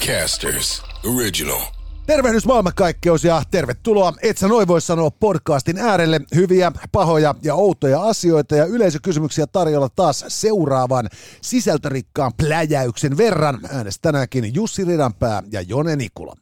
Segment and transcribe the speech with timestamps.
[0.00, 0.82] Podcasters
[1.16, 1.60] Original.
[2.06, 6.20] Tervehdys maailmankaikkeus ja tervetuloa Et sä noin voi sanoa podcastin äärelle.
[6.34, 11.08] Hyviä, pahoja ja outoja asioita ja yleisökysymyksiä tarjolla taas seuraavan
[11.42, 13.60] sisältörikkaan pläjäyksen verran.
[13.70, 16.34] Äänestä tänäänkin Jussi Ridanpää ja Jone Nikula.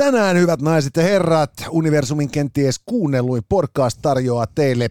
[0.00, 4.90] Tänään, hyvät naiset ja herrat, Universumin kenties kuunnelluin podcast tarjoaa teille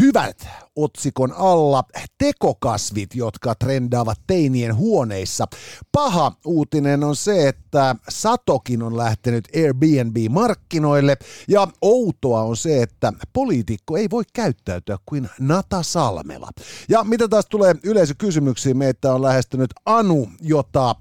[0.00, 1.84] hyvät otsikon alla
[2.18, 5.46] tekokasvit, jotka trendaavat teinien huoneissa.
[5.92, 11.16] Paha uutinen on se, että Satokin on lähtenyt Airbnb-markkinoille
[11.48, 16.48] ja outoa on se, että poliitikko ei voi käyttäytyä kuin Nata Salmela.
[16.88, 20.94] Ja mitä taas tulee yleisökysymyksiin, meitä on lähestynyt Anu, jota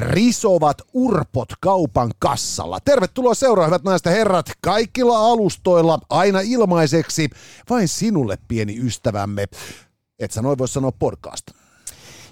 [0.00, 2.78] risovat urpot kaupan kassalla.
[2.80, 7.30] Tervetuloa seuraan, hyvät naiset ja herrat, kaikilla alustoilla aina ilmaiseksi,
[7.70, 9.46] vain sinulle pieni ystävämme.
[10.18, 11.46] Et sä noin voi sanoa podcast.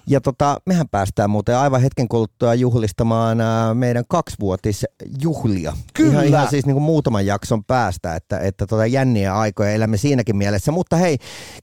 [0.07, 5.73] Ja tota, mehän päästään muuten aivan hetken kuluttua juhlistamaan ää, meidän kaksivuotisjuhlia.
[5.93, 6.11] Kyllä.
[6.11, 10.37] Ihan, ihan siis niin kuin muutaman jakson päästä, että, että tota jänniä aikoja elämme siinäkin
[10.37, 10.71] mielessä.
[10.71, 11.17] Mutta hei,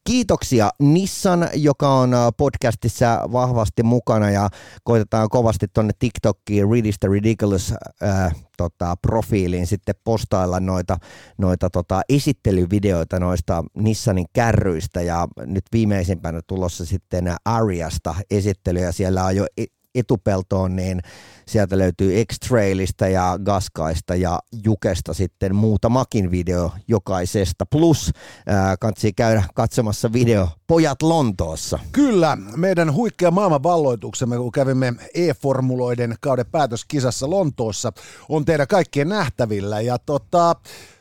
[0.05, 4.48] kiitoksia Nissan, joka on ää, podcastissa vahvasti mukana ja
[4.84, 10.97] koitetaan kovasti tonne TikTokiin Read is the Ridiculous ää, tota, profiiliin sitten postailla noita,
[11.39, 18.92] noita tota, esittelyvideoita noista Nissanin kärryistä ja nyt viimeisimpänä tulossa sitten Ariasta esittelyjä.
[18.92, 19.47] Siellä on jo
[19.94, 21.00] etupeltoon, niin
[21.46, 27.66] sieltä löytyy X-Trailista ja Gaskaista ja Jukesta sitten muutamakin video jokaisesta.
[27.66, 28.10] Plus
[28.48, 31.78] äh, kansi käydä katsomassa video Pojat Lontoossa.
[31.92, 37.92] Kyllä, meidän huikea maailman valloituksemme, kun kävimme e-formuloiden kauden päätöskisassa Lontoossa,
[38.28, 39.80] on teidän kaikkien nähtävillä.
[39.80, 40.56] Ja tota,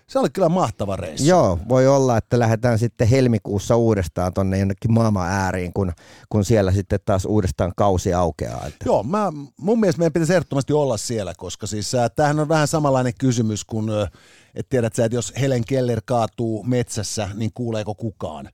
[0.09, 1.27] se oli kyllä mahtava reissu.
[1.27, 5.91] Joo, voi olla, että lähdetään sitten helmikuussa uudestaan tonne jonnekin maailman ääriin, kun,
[6.29, 8.65] kun siellä sitten taas uudestaan kausi aukeaa.
[8.67, 8.85] Että.
[8.85, 12.67] Joo, mä, mun mielestä meidän pitäisi ehdottomasti olla siellä, koska siis äh, tämähän on vähän
[12.67, 14.11] samanlainen kysymys kuin, äh,
[14.55, 18.49] että tiedät sä, että jos Helen Keller kaatuu metsässä, niin kuuleeko kukaan?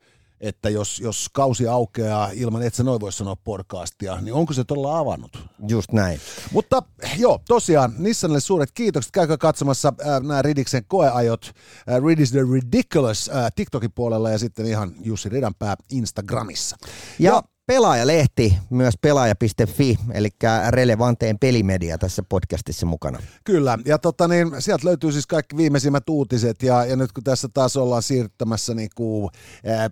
[0.45, 4.63] Että jos, jos kausi aukeaa ilman, että sä noin voi sanoa podcastia, niin onko se
[4.63, 5.37] todella avannut?
[5.67, 6.19] Just näin.
[6.51, 6.83] Mutta
[7.17, 9.11] joo, tosiaan Nissanille suuret kiitokset.
[9.11, 11.51] Käykää katsomassa äh, nämä Ridiksen koeajot.
[11.89, 16.77] Äh, Rid is the Ridiculous äh, TikTokin puolella ja sitten ihan Jussi Ridanpää Instagramissa.
[17.19, 20.29] Ja, ja Pelaajalehti, myös pelaaja.fi, eli
[20.69, 23.19] relevanteen pelimedia tässä podcastissa mukana.
[23.43, 27.47] Kyllä, ja tota niin, sieltä löytyy siis kaikki viimeisimmät uutiset, ja, ja nyt kun tässä
[27.53, 29.29] taas ollaan siirtämässä niin kuin,
[29.69, 29.91] äh,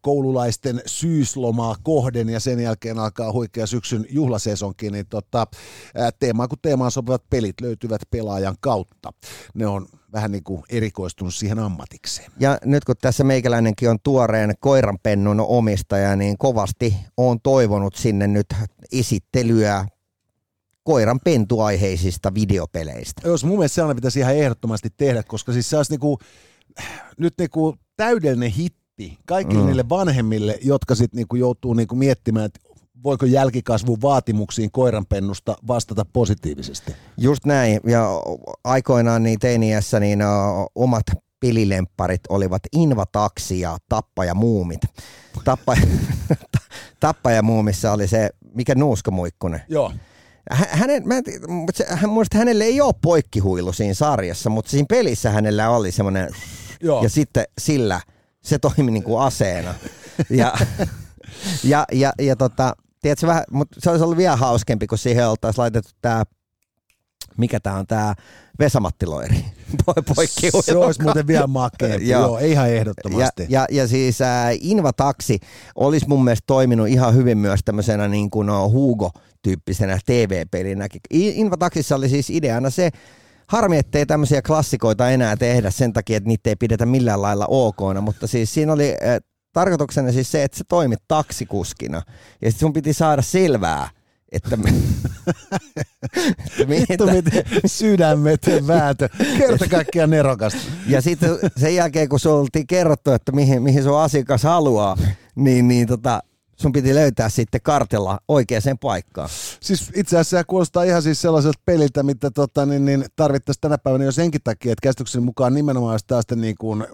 [0.00, 5.46] koululaisten syyslomaa kohden ja sen jälkeen alkaa huikea syksyn juhlasesonkin, niin tota,
[6.18, 9.12] teemaan kuin teemaan sopivat pelit löytyvät pelaajan kautta.
[9.54, 12.32] Ne on vähän niin kuin erikoistunut siihen ammatikseen.
[12.40, 18.46] Ja nyt kun tässä meikäläinenkin on tuoreen koiranpennun omistaja, niin kovasti on toivonut sinne nyt
[18.92, 19.86] esittelyä
[20.82, 23.28] koiran pentuaiheisista videopeleistä.
[23.28, 26.18] Jos mun mielestä sellainen pitäisi ihan ehdottomasti tehdä, koska siis se olisi niinku,
[27.18, 29.66] nyt niinku täydellinen hitti kaikille mm.
[29.66, 32.60] niille vanhemmille, jotka sitten niinku joutuu niinku miettimään, että
[33.02, 36.94] voiko jälkikasvun vaatimuksiin koiranpennusta vastata positiivisesti?
[37.16, 38.08] Just näin, ja
[38.64, 40.18] aikoinaan niin teiniässä niin
[40.74, 41.04] omat
[41.40, 44.80] pelilempparit olivat Invataksi ja Tappaja Muumit.
[45.44, 45.82] Tappaja,
[47.00, 49.62] tappaja Muumissa oli se, mikä nuuskamuikkunen.
[49.68, 49.92] Joo.
[50.50, 54.86] Hänen, mä en, mutta se, hän, muista hänelle ei ole poikkihuilu siinä sarjassa, mutta siinä
[54.88, 56.28] pelissä hänellä oli semmoinen,
[57.02, 58.00] ja sitten sillä
[58.40, 59.74] se toimi niin kuin aseena.
[60.30, 60.54] Ja,
[61.64, 65.62] ja, ja, ja tota, tiedätkö, vähän, mutta se olisi ollut vielä hauskempi, kun siihen oltaisiin
[65.62, 66.24] laitettu tämä
[67.36, 68.14] mikä tämä on tämä
[68.58, 69.44] Vesamattiloiri.
[70.16, 72.20] Poikki Se olisi muuten vielä makeampi, joo.
[72.22, 73.46] joo, ihan ehdottomasti.
[73.48, 75.38] Ja, ja, ja siis äh, Invataksi
[75.74, 81.00] olisi mun mielestä toiminut ihan hyvin myös tämmöisenä niin kuin no, Hugo-tyyppisenä TV-pelinäkin.
[81.10, 82.90] Invataksissa oli siis ideana se,
[83.46, 88.00] Harmi, ettei tämmöisiä klassikoita enää tehdä sen takia, että niitä ei pidetä millään lailla okona,
[88.00, 89.18] mutta siis siinä oli äh,
[89.52, 92.02] tarkoituksena siis se, että sä toimit taksikuskina
[92.42, 93.88] ja sit sun piti saada selvää,
[94.32, 94.72] että, me,
[96.48, 99.08] että Vittu miten sydämet vääntö.
[99.38, 100.60] Kerta kaikkiaan nerokasta.
[100.86, 104.96] Ja sitten sen jälkeen, kun se oltiin kerrottu, että mihin, mihin sun asiakas haluaa,
[105.34, 106.22] niin, niin tota,
[106.60, 109.28] sun piti löytää sitten kartella oikeaan paikkaan.
[109.60, 113.78] Siis itse asiassa se kuulostaa ihan siis sellaiselta peliltä, mitä tota, niin, niin tarvittaisiin tänä
[113.78, 116.86] päivänä jo senkin takia, että käsityksen mukaan nimenomaan taas niin kuin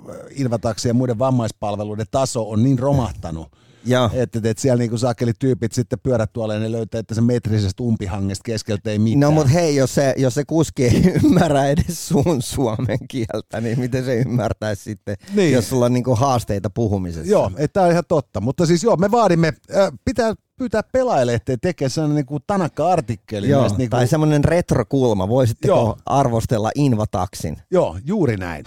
[0.88, 3.65] ja muiden vammaispalveluiden taso on niin romahtanut.
[4.12, 7.82] Että et siellä niinku saakeli tyypit sitten pyörät tuolla ja ne löytää, että se metrisestä
[7.82, 9.20] umpihangesta keskeltä ei mitään.
[9.20, 13.80] No mutta hei, jos se, jos se kuski ei ymmärrä edes sun suomen kieltä, niin
[13.80, 15.36] miten se ymmärtäisi sitten, Niin.
[15.36, 15.52] niin.
[15.52, 17.30] jos sulla on niinku haasteita puhumisessa?
[17.32, 18.40] Joo, että tämä on ihan totta.
[18.40, 23.48] Mutta siis joo, me vaadimme, äh, pitää pyytää pelaajille, ettei tekee sellainen niinku tanakka-artikkeli.
[23.48, 25.28] Joo, näistä niinku, tai semmoinen retrokulma.
[25.28, 25.96] Voisitteko Joo.
[26.06, 27.56] arvostella Invataksin?
[27.70, 28.64] Joo, juuri näin.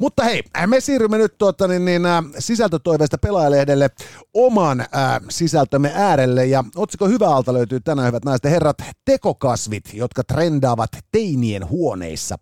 [0.00, 3.90] Mutta hei, me siirrymme nyt tuota, niin, niin, äh, sisältötoiveesta pelaajalehdelle
[4.34, 4.88] oman äh,
[5.28, 6.46] sisältömme äärelle.
[6.46, 12.36] Ja otsikko hyvä alta löytyy tänään, hyvät naiset herrat, tekokasvit, jotka trendaavat teinien huoneissa.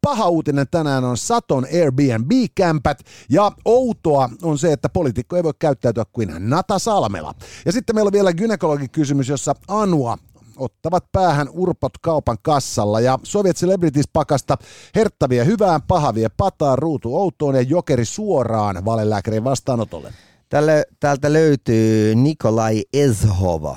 [0.00, 2.98] Paha uutinen tänään on Saton Airbnb-kämpät
[3.30, 7.34] ja outoa on se, että poliitikko ei voi käyttäytyä kuin Nata Salmela.
[7.66, 10.18] Ja sitten meillä on vielä gynekologikysymys, jossa Anua
[10.60, 14.56] ottavat päähän urpot kaupan kassalla ja Soviet Celebrities pakasta
[14.94, 20.12] herttäviä hyvään, pahavia pataan, ruutu outoon ja jokeri suoraan valelääkärin vastaanotolle.
[20.48, 23.76] Tälle, täältä löytyy Nikolai Ezhova.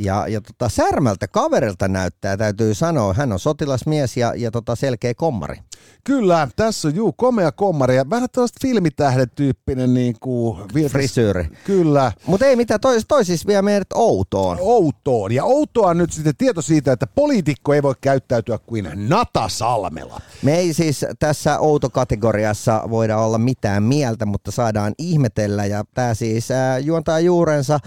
[0.00, 5.14] Ja, ja tota, Särmältä kaverilta näyttää, täytyy sanoa, hän on sotilasmies ja, ja tota, selkeä
[5.14, 5.56] kommari.
[6.04, 10.58] Kyllä, tässä on juu, komea kommari ja vähän tällaista filmitähden-tyyppinen niin kuin,
[10.90, 11.48] Frisyyri.
[11.64, 14.56] Kyllä, Mutta ei mitään, toi, toi siis vie meidät outoon.
[14.60, 15.32] outoon.
[15.32, 20.20] Ja outoa on nyt sitten tieto siitä, että poliitikko ei voi käyttäytyä kuin Nata Salmela.
[20.42, 25.66] Me ei siis tässä outokategoriassa voida olla mitään mieltä, mutta saadaan ihmetellä.
[25.66, 27.80] Ja tämä siis äh, juontaa juurensa äh,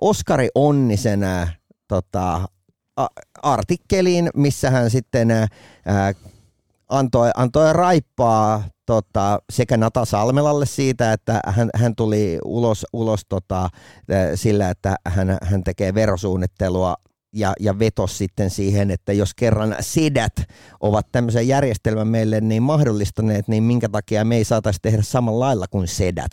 [0.00, 1.58] Oskari Onnisen äh,
[1.88, 2.40] tota,
[2.96, 3.06] a-
[3.42, 5.48] artikkeliin, missä hän sitten äh,
[6.88, 13.68] antoi, antoi raippaa tota, sekä Nata Salmelalle siitä, että hän, hän tuli ulos, ulos tota,
[14.34, 16.94] sillä, että hän, hän tekee verosuunnittelua
[17.34, 20.32] ja, ja vetos sitten siihen, että jos kerran sedät
[20.80, 25.66] ovat tämmöisen järjestelmän meille niin mahdollistaneet, niin minkä takia me ei saataisi tehdä samalla lailla
[25.70, 26.30] kuin sedät.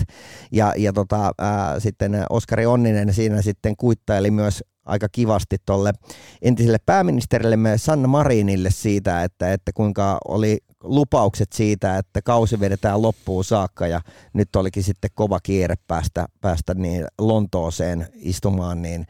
[0.52, 5.94] Ja, ja tota, ää, sitten Oskari Onninen siinä sitten kuittaili myös aika kivasti tuolle
[6.42, 13.44] entiselle pääministerillemme Sanna Marinille siitä, että, että kuinka oli lupaukset siitä, että kausi vedetään loppuun
[13.44, 14.02] saakka ja
[14.34, 19.06] nyt olikin sitten kova kiire päästä, päästä niin Lontooseen istumaan niin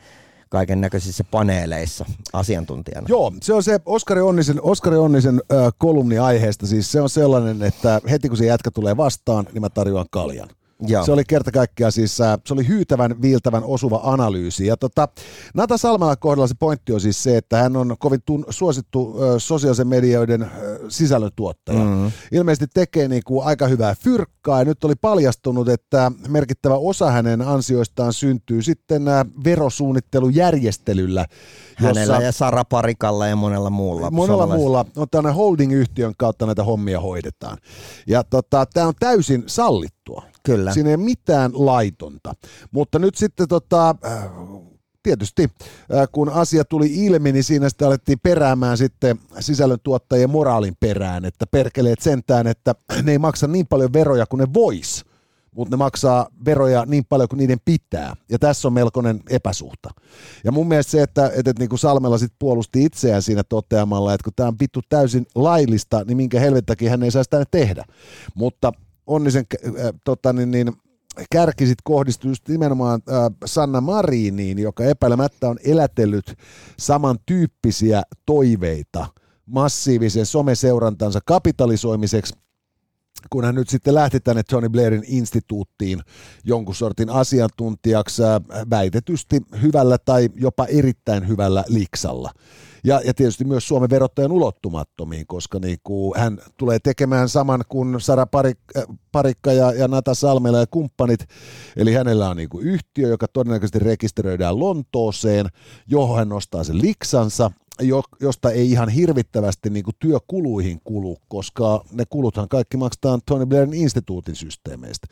[0.50, 3.08] kaiken näköisissä paneeleissa asiantuntijana.
[3.10, 6.68] Joo, se on se Oskari Onnisen, Oskari Onnisen äh, kolumni aiheesta.
[6.68, 10.50] Siis se on sellainen, että heti kun se jätkä tulee vastaan, niin mä tarjoan kaljan.
[10.82, 11.06] Joo.
[11.06, 14.68] Se oli kerta kaikkiaan siis, äh, se oli hyytävän, viiltävän, osuva analyysi.
[14.68, 15.08] Ja tota,
[15.54, 19.30] Nata Salmela kohdalla se pointti on siis se, että hän on kovin tun, suosittu äh,
[19.38, 20.50] sosiaalisen medioiden äh,
[20.90, 21.80] sisällöntuottaja.
[21.80, 22.12] Mm-hmm.
[22.32, 28.14] Ilmeisesti tekee niinku aika hyvää fyrkkaa ja nyt oli paljastunut, että merkittävä osa hänen ansioistaan
[28.14, 31.26] syntyy sitten äh, verosuunnittelujärjestelyllä.
[31.76, 34.12] Hänellä ja Sara Parikalla ja monella muulla.
[34.12, 37.58] Monella muulla on tämmöinen holding-yhtiön kautta näitä hommia hoidetaan.
[38.08, 40.35] Ja tota, tämä on täysin sallittua.
[40.46, 40.74] Kyllä.
[40.74, 42.34] Siinä ei ole mitään laitonta.
[42.72, 44.30] Mutta nyt sitten tota, äh,
[45.04, 51.26] tietysti äh, kun asia tuli ilmi, niin siinä sitten alettiin peräämään sitten sisällöntuottajien moraalin perään,
[51.26, 55.06] että perkeleet sentään, että ne ei maksa niin paljon veroja kuin ne vois
[55.56, 58.16] mutta ne maksaa veroja niin paljon kuin niiden pitää.
[58.30, 59.90] Ja tässä on melkoinen epäsuhta.
[60.44, 64.14] Ja mun mielestä se, että, että, että niin kuin Salmela sit puolusti itseään siinä toteamalla,
[64.14, 67.86] että kun tämä on vittu täysin laillista, niin minkä helvettäkin hän ei saisi tänne tehdä.
[68.36, 68.72] Mutta
[69.08, 69.72] onnisen äh,
[70.04, 70.74] tota, niin, niin,
[71.32, 73.16] kärki sit kohdistui just nimenomaan äh,
[73.46, 76.38] Sanna Mariniin, joka epäilemättä on elätellyt
[76.80, 79.08] samantyyppisiä toiveita
[79.46, 82.34] massiivisen someseurantansa kapitalisoimiseksi
[83.30, 86.00] kun hän nyt sitten lähti tänne Tony Blairin instituuttiin
[86.44, 92.32] jonkun sortin asiantuntijaksi äh, väitetysti hyvällä tai jopa erittäin hyvällä liksalla.
[92.86, 98.02] Ja, ja tietysti myös Suomen verottajan ulottumattomiin, koska niin kuin hän tulee tekemään saman kuin
[98.02, 101.20] Sara Parik, äh, Parikka ja, ja Nata Salmela ja kumppanit.
[101.76, 105.46] Eli hänellä on niin kuin yhtiö, joka todennäköisesti rekisteröidään Lontooseen,
[105.88, 107.52] johon hän nostaa sen liksansa
[107.82, 113.46] jo, josta ei ihan hirvittävästi niin kuin työkuluihin kulu, koska ne kuluthan kaikki maksetaan Tony
[113.46, 115.08] Blairin instituutin systeemeistä.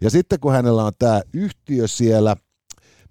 [0.00, 2.36] Ja sitten kun hänellä on tämä yhtiö siellä,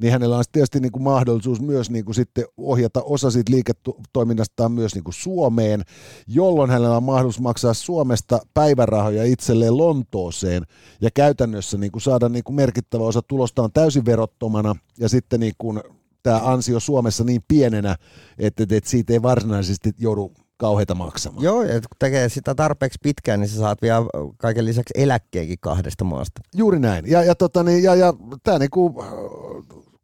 [0.02, 4.72] niin hänellä on tietysti niin kuin mahdollisuus myös niin kuin sitten ohjata osa siitä liiketoiminnastaan
[4.72, 5.82] myös niin kuin Suomeen,
[6.28, 10.64] jolloin hänellä on mahdollisuus maksaa Suomesta päivärahoja itselleen Lontooseen
[11.02, 15.54] ja käytännössä niin kuin saada niin kuin merkittävä osa tulostaan täysin verottomana ja sitten niin
[15.58, 15.82] kuin
[16.24, 17.96] tämä ansio Suomessa niin pienenä,
[18.40, 21.44] että, että siitä ei varsinaisesti joudu kauheita maksamaan.
[21.44, 24.06] Joo, ja kun tekee sitä tarpeeksi pitkään, niin sä saat vielä
[24.38, 26.42] kaiken lisäksi eläkkeenkin kahdesta maasta.
[26.56, 27.06] Juuri näin.
[27.08, 29.04] Ja, ja, tota, niin, ja, ja tämä niinku,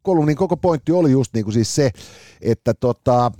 [0.02, 1.90] kolumnin koko pointti oli just niin kuin siis se,
[2.40, 3.32] että, tota,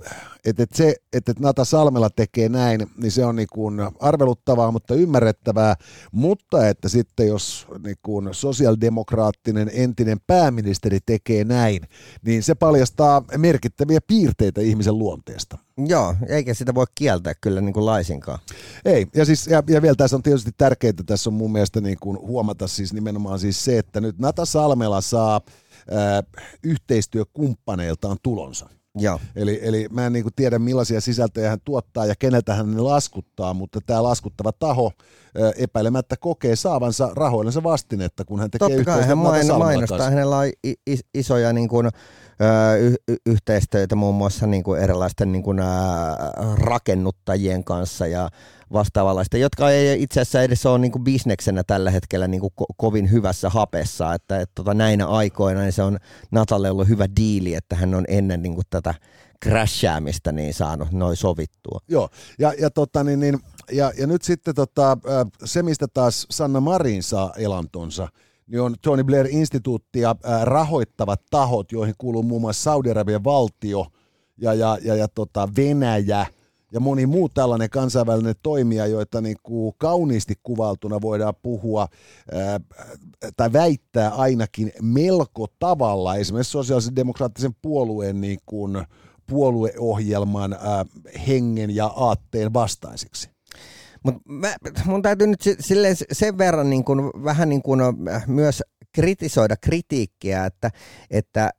[0.45, 4.95] että, että se, että Nata Salmela tekee näin, niin se on niin kuin arveluttavaa, mutta
[4.95, 5.75] ymmärrettävää,
[6.11, 11.81] mutta että sitten jos niin kuin sosiaalidemokraattinen entinen pääministeri tekee näin,
[12.25, 15.57] niin se paljastaa merkittäviä piirteitä ihmisen luonteesta.
[15.77, 18.39] Joo, eikä sitä voi kieltää kyllä niin kuin laisinkaan.
[18.85, 21.97] Ei, ja, siis, ja, ja vielä tässä on tietysti tärkeää, tässä on mun mielestä niin
[21.99, 25.41] kuin huomata siis nimenomaan siis se, että nyt Nata Salmela saa
[25.91, 26.23] ää,
[26.63, 28.69] yhteistyökumppaneiltaan tulonsa.
[28.95, 29.19] Joo.
[29.35, 32.81] Eli, eli mä en niin kuin tiedä millaisia sisältöjä hän tuottaa ja keneltä hän ne
[32.81, 34.91] laskuttaa, mutta tämä laskuttava taho
[35.57, 40.47] epäilemättä kokee saavansa rahoillensa vastinetta, kun hän tekee Totta kai hän main, mainostaa, hänellä on
[41.13, 41.89] isoja niin kuin,
[43.07, 45.59] y- yhteistyötä muun muassa niin kuin erilaisten niin kuin,
[46.55, 48.29] rakennuttajien kanssa ja
[48.73, 52.75] vastaavanlaista, jotka ei itse asiassa edes ole niin kuin bisneksenä tällä hetkellä niin kuin ko-
[52.77, 55.97] kovin hyvässä hapessa, että et, tota, näinä aikoina niin se on
[56.31, 58.93] Natalle ollut hyvä diili, että hän on ennen niin kuin tätä
[59.43, 61.79] crashäämistä niin saanut noin sovittua.
[61.87, 62.09] Joo,
[62.39, 63.39] ja, ja, tota, niin, niin,
[63.71, 64.97] ja, ja nyt sitten tota,
[65.45, 68.07] se, mistä taas Sanna Marin saa elantonsa,
[68.47, 73.87] niin on Tony Blair-instituuttia rahoittavat tahot, joihin kuuluu muun muassa Saudi-Arabian valtio
[74.37, 76.25] ja, ja, ja, ja tota Venäjä–
[76.73, 81.87] ja moni muu tällainen kansainvälinen toimija, joita niin kuin kauniisti kuvaltuna voidaan puhua
[82.31, 82.59] ää,
[83.37, 88.85] tai väittää ainakin melko tavalla esimerkiksi sosiaalisen demokraattisen puolueen niin kuin
[89.27, 90.85] puolueohjelman ää,
[91.27, 93.32] hengen ja aatteen vastaisiksi.
[94.03, 94.55] Mut mä,
[94.85, 97.79] mun täytyy nyt silleen sen verran niin kun, vähän niin kun
[98.27, 98.63] myös
[98.95, 100.71] kritisoida kritiikkiä, että,
[101.11, 101.49] että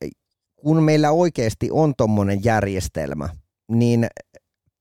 [0.57, 3.29] kun meillä oikeasti on tuommoinen järjestelmä,
[3.69, 4.07] niin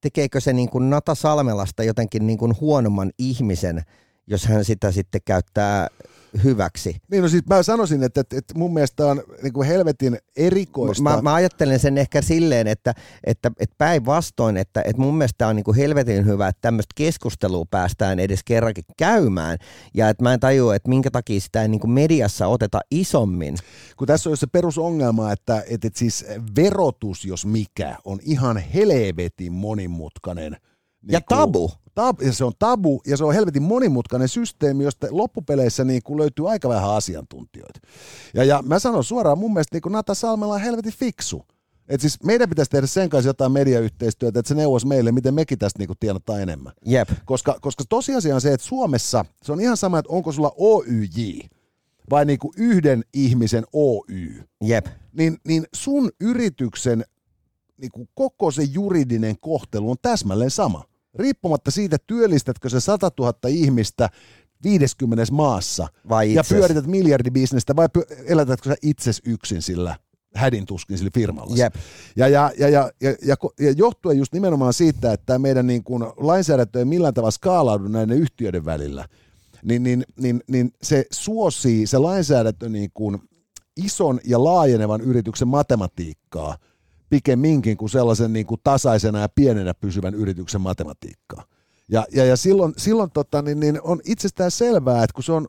[0.02, 3.82] tekeekö se niin kuin Nata Salmelasta jotenkin niin kuin huonomman ihmisen,
[4.28, 5.88] jos hän sitä sitten käyttää
[6.44, 6.96] hyväksi.
[7.12, 11.04] Niin no siis mä sanoisin, että, että, että mun mielestä on niin kuin helvetin erikoista.
[11.04, 15.56] Mä, mä ajattelen sen ehkä silleen, että, että, että päinvastoin, että, että mun mielestä on
[15.56, 19.58] niin kuin helvetin hyvä, että tämmöistä keskustelua päästään edes kerrankin käymään.
[19.94, 23.58] Ja että mä en tajua, että minkä takia sitä ei niin kuin mediassa oteta isommin.
[23.98, 26.26] Kun tässä on se perusongelma, että, että, että siis
[26.56, 30.52] verotus, jos mikä, on ihan helvetin monimutkainen.
[30.52, 35.08] Niin ja tabu tab, ja se on tabu ja se on helvetin monimutkainen systeemi, josta
[35.12, 37.80] loppupeleissä niin kuin löytyy aika vähän asiantuntijoita.
[38.34, 41.46] Ja, ja mä sanon suoraan, mun mielestä niin kuin Nata Salmela on helvetin fiksu.
[41.90, 45.60] Et siis meidän pitäisi tehdä sen kanssa jotain mediayhteistyötä, että se neuvoisi meille, miten mekin
[45.60, 46.74] tästä niinku tienataan enemmän.
[46.86, 47.10] Jep.
[47.26, 51.40] Koska, koska tosiasia on se, että Suomessa se on ihan sama, että onko sulla OYJ
[52.10, 54.44] vai niinku yhden ihmisen OY.
[54.64, 54.86] Jep.
[55.14, 57.06] Niin, niin sun yrityksen
[57.78, 60.84] niinku koko se juridinen kohtelu on täsmälleen sama
[61.16, 64.10] riippumatta siitä, työllistätkö se 100 000 ihmistä
[64.64, 67.88] 50 maassa vai ja pyörität miljardibisnestä vai
[68.26, 69.96] elätätkö sä itses yksin sillä
[70.36, 71.56] hädin tuskin sillä firmalla.
[71.58, 71.76] Yep.
[72.16, 76.04] Ja, ja, ja, ja, ja, ja, ja johtuen just nimenomaan siitä, että meidän niin kuin
[76.18, 79.08] lainsäädäntö ei millään tavalla skaalaudu näiden yhtiöiden välillä,
[79.64, 83.20] niin, niin, niin, niin se suosii se lainsäädäntö niin kuin
[83.86, 86.58] ison ja laajenevan yrityksen matematiikkaa–
[87.10, 91.44] pikemminkin kuin sellaisen niin kuin tasaisena ja pienenä pysyvän yrityksen matematiikkaa.
[91.90, 95.48] Ja, ja, ja silloin, silloin tota, niin, niin on itsestään selvää, että kun se on,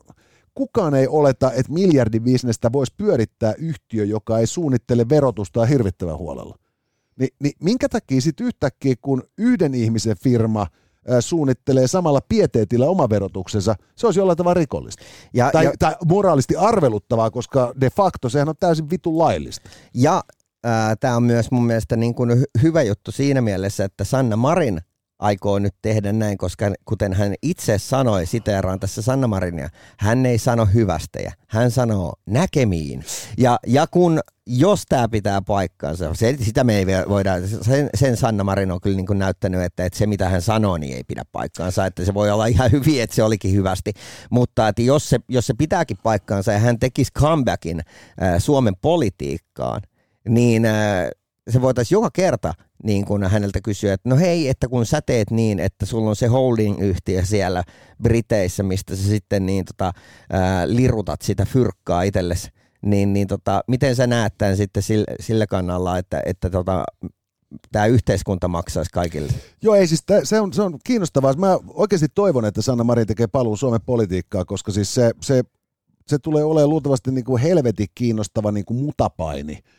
[0.53, 6.57] kukaan ei oleta, että miljardibisnestä voisi pyörittää yhtiö, joka ei suunnittele verotusta hirvittävän huolella.
[7.19, 10.67] Ni, niin minkä takia sitten yhtäkkiä, kun yhden ihmisen firma
[11.19, 15.03] suunnittelee samalla pieteetillä oma verotuksensa, se olisi jollain tavalla rikollista.
[15.33, 19.69] Ja, tai, ja, tai moraalisti arveluttavaa, koska de facto sehän on täysin vitun laillista.
[19.93, 20.23] Ja
[20.99, 24.81] Tämä on myös mun mielestä niin kuin hyvä juttu siinä mielessä, että Sanna Marin
[25.19, 29.69] aikoo nyt tehdä näin, koska kuten hän itse sanoi, siteeraan tässä Sanna Marinia,
[29.99, 33.03] hän ei sano hyvästejä, hän sanoo näkemiin.
[33.37, 38.43] Ja, ja kun, jos tämä pitää paikkaansa, se, sitä me ei voida, sen, sen Sanna
[38.43, 41.23] Marin on kyllä niin kuin näyttänyt, että, että se mitä hän sanoo, niin ei pidä
[41.31, 43.93] paikkaansa, että se voi olla ihan hyvin, että se olikin hyvästi,
[44.29, 49.81] mutta että jos se, jos se pitääkin paikkaansa ja hän tekisi comebackin äh, Suomen politiikkaan,
[50.29, 51.09] niin äh,
[51.49, 52.53] se voitaisiin joka kerta
[52.83, 56.15] niin kun häneltä kysyä, että no hei, että kun sä teet niin, että sulla on
[56.15, 57.63] se holding-yhtiö siellä
[58.03, 59.91] Briteissä, mistä sä sitten niin tota,
[60.29, 62.49] ää, äh, lirutat sitä fyrkkaa itsellesi,
[62.81, 66.83] niin, niin tota, miten sä näet tämän sitten sillä, sillä kannalla, että, että tota,
[67.71, 69.31] tämä yhteiskunta maksaisi kaikille?
[69.61, 71.33] Joo, ei siis tää, se, on, se on kiinnostavaa.
[71.33, 75.43] Mä oikeasti toivon, että Sanna Marin tekee paluu Suomen politiikkaa, koska siis se, se,
[76.07, 79.59] se tulee olemaan luultavasti niin kuin helvetin kiinnostava niin kuin mutapaini–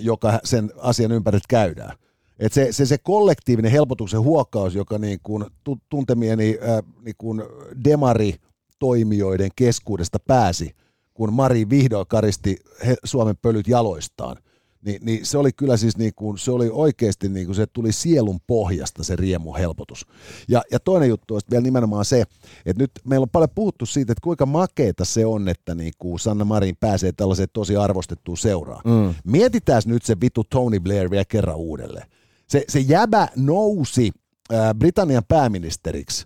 [0.00, 1.96] joka sen asian ympäriltä käydään.
[2.38, 5.44] Et se, se, se kollektiivinen helpotuksen huokkaus, joka niin kuin
[5.88, 6.58] tuntemieni
[7.04, 7.42] niin kuin
[7.84, 8.34] demari
[8.78, 10.74] toimijoiden keskuudesta pääsi,
[11.14, 12.56] kun Mari vihdoin karisti
[13.04, 14.36] Suomen pölyt jaloistaan–
[14.84, 17.92] niin, niin se oli kyllä siis niin kuin, se oli oikeasti niin kuin se tuli
[17.92, 20.06] sielun pohjasta se riemu helpotus.
[20.48, 22.20] Ja, ja toinen juttu on vielä nimenomaan se,
[22.66, 26.18] että nyt meillä on paljon puhuttu siitä, että kuinka makeita se on, että niin kuin
[26.20, 28.80] Sanna Marin pääsee tällaiseen tosi arvostettuun seuraan.
[28.84, 29.14] Mm.
[29.24, 32.06] Mietitään nyt se vitu Tony Blair vielä kerran uudelleen.
[32.48, 34.10] Se, se jäbä nousi
[34.52, 36.24] äh, Britannian pääministeriksi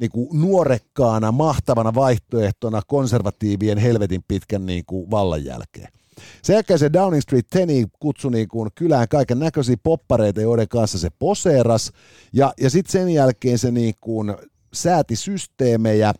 [0.00, 5.88] niin kuin nuorekkaana, mahtavana vaihtoehtona konservatiivien helvetin pitkän niin kuin vallan jälkeen.
[6.42, 10.98] Sen jälkeen se Downing Street Teni kutsui niin kuin kylään kaiken näköisiä poppareita, joiden kanssa
[10.98, 11.92] se poseeras.
[12.32, 14.34] Ja, ja sitten sen jälkeen se niin kuin
[14.72, 16.14] sääti systeemejä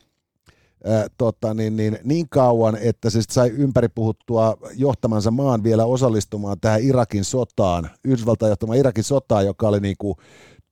[0.85, 6.61] ää, tota, niin, niin, niin kauan, että se sai ympäri puhuttua johtamansa maan vielä osallistumaan
[6.61, 10.15] tähän Irakin sotaan, Yhdysvaltain johtamaan Irakin sotaan, joka oli niin kuin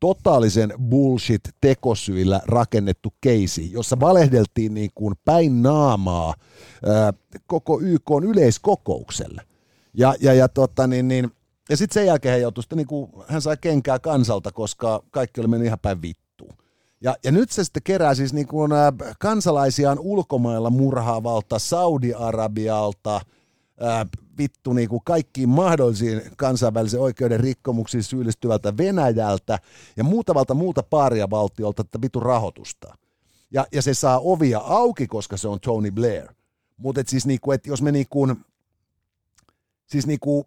[0.00, 6.34] totaalisen bullshit-tekosyillä rakennettu keisi, jossa valehdeltiin niin kuin päin naamaa
[6.86, 7.12] ää,
[7.46, 9.42] koko YK yleiskokoukselle.
[9.94, 11.30] Ja, ja, ja, tota, niin, niin,
[11.68, 15.40] ja sitten sen jälkeen hän joutui sitten, niin kuin, hän sai kenkää kansalta, koska kaikki
[15.40, 16.54] oli mennyt ihan päin vittuun.
[17.00, 23.20] Ja, ja nyt se sitten kerää siis niin kuin, ä, kansalaisiaan ulkomailla murhaavalta Saudi-Arabialta,
[23.80, 24.06] ää,
[24.38, 29.58] vittu niin kuin kaikkiin mahdollisiin kansainvälisen oikeuden rikkomuksiin syyllistyvältä Venäjältä
[29.96, 30.82] ja muutavalta muuta
[31.30, 32.98] valtiolta että vittu rahoitusta.
[33.50, 36.26] Ja, ja se saa ovia auki, koska se on Tony Blair.
[36.76, 38.28] Mutta siis niinku, et jos me niinku,
[39.86, 40.44] siis niinku,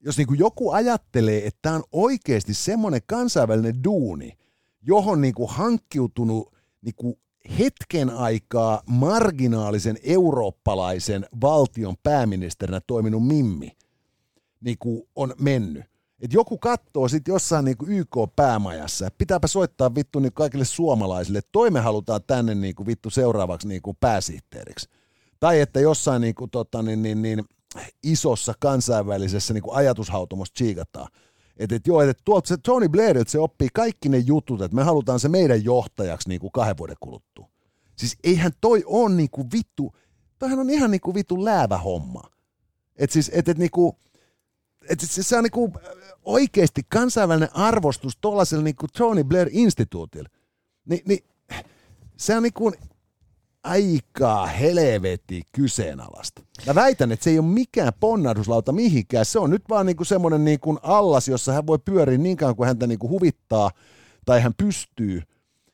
[0.00, 4.38] jos niinku joku ajattelee, että tämä on oikeasti semmoinen kansainvälinen duuni,
[4.82, 7.18] johon niinku hankkiutunut niinku
[7.58, 13.76] hetken aikaa marginaalisen eurooppalaisen valtion pääministerinä toiminut Mimmi
[14.60, 15.84] niin kuin on mennyt.
[16.20, 21.48] Et joku katsoo sitten jossain niin YK-päämajassa, että pitääpä soittaa vittu niin kaikille suomalaisille, että
[21.52, 24.88] toi me halutaan tänne niin kuin vittu seuraavaksi niin kuin pääsihteeriksi.
[25.40, 27.44] Tai että jossain niin kuin, tota, niin, niin, niin,
[28.02, 31.08] isossa kansainvälisessä niin kuin ajatushautomossa chiikataan.
[31.62, 34.74] Että et joo, että tuolta se Tony Blair, että se oppii kaikki ne jutut, että
[34.74, 37.48] me halutaan se meidän johtajaksi niin kuin kahden vuoden kuluttua.
[37.96, 39.96] Siis eihän toi on niin kuin vittu,
[40.38, 42.22] toihan on ihan niin kuin vittu läävä homma.
[42.96, 43.96] Että siis, että et niinku,
[44.88, 45.72] et se, se on niinku
[46.24, 50.28] oikeasti kansainvälinen arvostus tuollaiselle niinku Tony Blair instituutille.
[50.84, 51.24] Ni, niin
[52.16, 52.72] se on niinku
[53.64, 56.42] aika helvetti kyseenalaista.
[56.66, 59.24] Mä väitän, että se ei ole mikään ponnahduslauta mihinkään.
[59.24, 62.66] Se on nyt vaan niinku semmoinen niinku allas, jossa hän voi pyöriä niin kauan kuin
[62.66, 63.70] häntä niinku huvittaa
[64.24, 65.22] tai hän pystyy.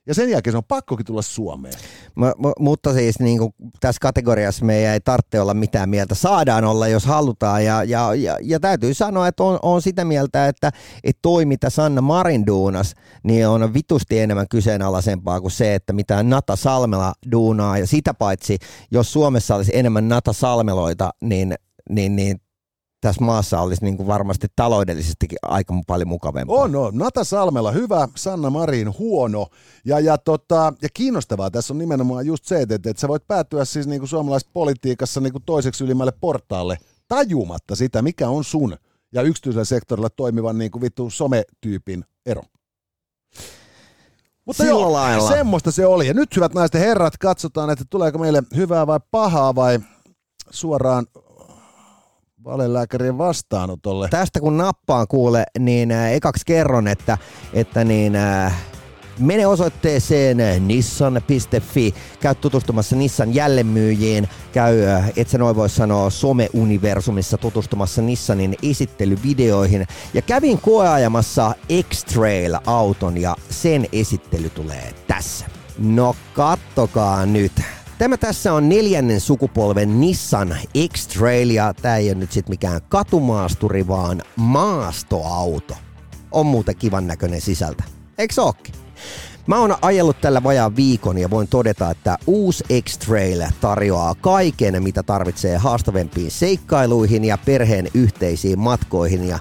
[0.09, 1.75] Ja sen jälkeen se on pakkokin tulla Suomeen.
[2.15, 6.15] M- m- mutta siis niin kuin tässä kategoriassa meidän ei tarvitse olla mitään mieltä.
[6.15, 7.65] Saadaan olla, jos halutaan.
[7.65, 10.73] Ja, ja, ja, ja täytyy sanoa, että on, on sitä mieltä, että,
[11.05, 16.23] että toi, mitä Sanna Marin duunas, niin on vitusti enemmän kyseenalaisempaa kuin se, että mitä
[16.23, 17.79] Nata Salmela duunaa.
[17.79, 18.59] Ja sitä paitsi,
[18.91, 21.55] jos Suomessa olisi enemmän Nata Salmeloita, niin,
[21.91, 22.41] niin, niin
[23.01, 26.57] tässä maassa olisi niin kuin varmasti taloudellisestikin aika paljon mukavempaa.
[26.57, 26.99] On, on.
[26.99, 29.47] Nata Salmela hyvä, Sanna Marin huono.
[29.85, 33.65] Ja, ja, tota, ja kiinnostavaa tässä on nimenomaan just se, että, että sä voit päätyä
[33.65, 38.77] siis niin kuin suomalaisessa politiikassa niin kuin toiseksi ylimmälle portaalle tajumatta sitä, mikä on sun
[39.13, 42.43] ja yksityisellä sektorilla toimivan niin kuin vittu sometyypin ero.
[44.45, 45.29] Mutta Sillä joo, lailla.
[45.29, 46.07] semmoista se oli.
[46.07, 49.79] Ja nyt hyvät naiset herrat, katsotaan, että tuleeko meille hyvää vai pahaa vai
[50.51, 51.07] suoraan
[52.49, 54.09] valelääkärien vastaanotolle.
[54.09, 57.19] Tästä kun nappaan kuule, niin äh, ekaksi kerron, että,
[57.53, 58.55] että niin, äh,
[59.19, 67.39] Mene osoitteeseen nissan.fi, käy tutustumassa Nissan jälleenmyyjiin, käy, äh, et sä noin voi sanoa, some-universumissa
[67.39, 69.87] tutustumassa Nissanin esittelyvideoihin.
[70.15, 71.55] Ja kävin koeajamassa
[71.91, 75.47] X-Trail-auton ja sen esittely tulee tässä.
[75.79, 77.53] No kattokaa nyt.
[77.99, 80.57] Tämä tässä on neljännen sukupolven Nissan
[80.93, 85.75] X-Trail ja tämä ei ole nyt sit mikään katumaasturi, vaan maastoauto.
[86.31, 87.85] On muuten kivan näköinen sisältä.
[88.19, 88.75] Eikö ookin?
[89.47, 95.03] Mä oon ajellut tällä vajaan viikon ja voin todeta, että uusi X-Trail tarjoaa kaiken, mitä
[95.03, 99.39] tarvitsee haastavempiin seikkailuihin ja perheen yhteisiin matkoihin ja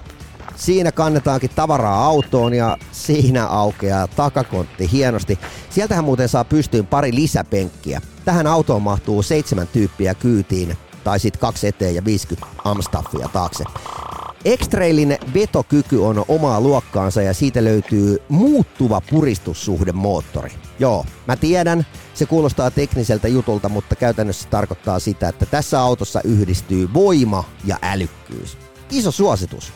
[0.58, 5.38] Siinä kannetaankin tavaraa autoon ja siinä aukeaa takakontti hienosti.
[5.70, 8.00] Sieltähän muuten saa pystyyn pari lisäpenkkiä.
[8.24, 13.64] Tähän autoon mahtuu seitsemän tyyppiä kyytiin, tai sitten kaksi eteen ja 50 amstaffia taakse.
[14.56, 20.50] X-Trailin vetokyky on omaa luokkaansa ja siitä löytyy muuttuva puristussuhdemoottori.
[20.78, 26.88] Joo, mä tiedän, se kuulostaa tekniseltä jutulta, mutta käytännössä tarkoittaa sitä, että tässä autossa yhdistyy
[26.94, 28.58] voima ja älykkyys.
[28.90, 29.72] Iso suositus.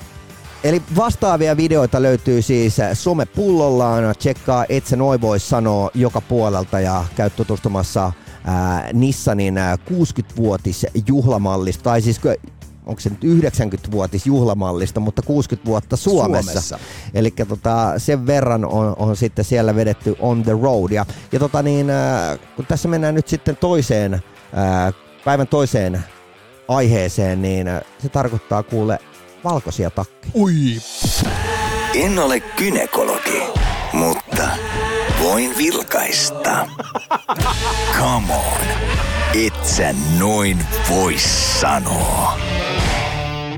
[0.64, 4.14] Eli vastaavia videoita löytyy siis somepullollaan.
[4.18, 8.12] Tsekkaa Et se noin voi sanoa joka puolelta ja käy tutustumassa
[8.44, 12.20] ää, Nissanin ää, 60-vuotisjuhlamallista, tai siis
[12.86, 16.52] onko se nyt 90-vuotisjuhlamallista, mutta 60 vuotta Suomessa.
[16.52, 16.78] Suomessa.
[17.14, 20.90] Eli tota, sen verran on, on sitten siellä vedetty on the road.
[20.90, 24.20] Ja, ja tota niin, äh, kun tässä mennään nyt sitten toiseen, äh,
[25.24, 26.04] päivän toiseen
[26.68, 27.66] aiheeseen, niin
[27.98, 28.98] se tarkoittaa kuule
[29.44, 30.32] valkoisia takkeja.
[30.34, 30.52] Ui!
[31.94, 33.42] En ole kynekologi,
[33.92, 34.48] mutta
[35.22, 36.66] voin vilkaista.
[37.98, 38.66] Come on,
[39.46, 41.14] et sä noin voi
[41.60, 42.38] sanoa.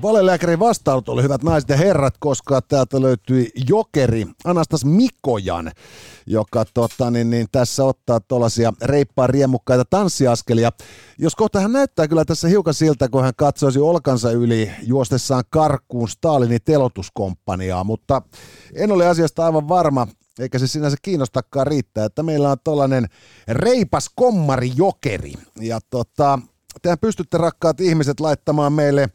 [0.04, 5.72] Valelääkärin vastaanot oli hyvät naiset ja herrat, koska täältä löytyi jokeri Anastas Mikojan,
[6.26, 10.70] joka tota, niin, niin, tässä ottaa tuollaisia reippaan riemukkaita tanssiaskelia.
[11.18, 16.08] Jos kohta hän näyttää kyllä tässä hiukan siltä, kun hän katsoisi olkansa yli juostessaan karkkuun
[16.08, 18.22] Stalinin telotuskomppaniaa, mutta
[18.74, 20.06] en ole asiasta aivan varma,
[20.38, 23.06] eikä se sinänsä kiinnostakaan riittää, että meillä on tällainen
[23.48, 25.32] reipas kommari jokeri.
[25.60, 26.38] Ja tota,
[26.82, 29.10] tehän pystytte rakkaat ihmiset laittamaan meille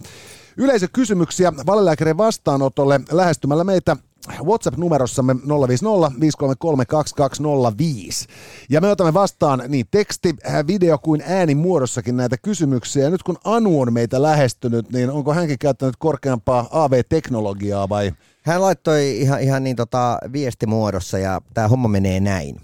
[0.59, 3.97] Yleisökysymyksiä valelääkärin vastaanotolle lähestymällä meitä
[4.43, 5.35] WhatsApp-numerossamme
[5.67, 8.27] 050 533 2205.
[8.69, 13.03] Ja me otamme vastaan niin teksti, äh, video kuin ääni muodossakin näitä kysymyksiä.
[13.03, 18.11] Ja nyt kun Anu on meitä lähestynyt, niin onko hänkin käyttänyt korkeampaa AV-teknologiaa vai?
[18.41, 22.61] Hän laittoi ihan, ihan niin tota viestimuodossa ja tämä homma menee näin.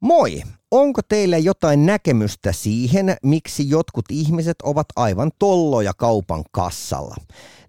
[0.00, 0.42] Moi!
[0.70, 7.16] Onko teillä jotain näkemystä siihen, miksi jotkut ihmiset ovat aivan tolloja kaupan kassalla?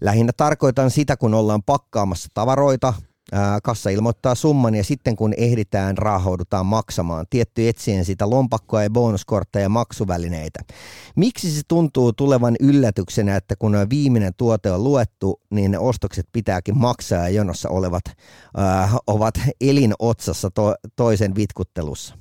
[0.01, 2.93] Lähinnä tarkoitan sitä, kun ollaan pakkaamassa tavaroita,
[3.63, 7.25] kassa ilmoittaa summan ja sitten kun ehditään, raahoudutaan maksamaan.
[7.29, 10.59] Tietty etsien sitä lompakkoa ja bonuskortteja ja maksuvälineitä.
[11.15, 16.77] Miksi se tuntuu tulevan yllätyksenä, että kun viimeinen tuote on luettu, niin ne ostokset pitääkin
[16.77, 18.03] maksaa ja jonossa olevat
[18.59, 22.15] äh, ovat elinotsassa to- toisen vitkuttelussa?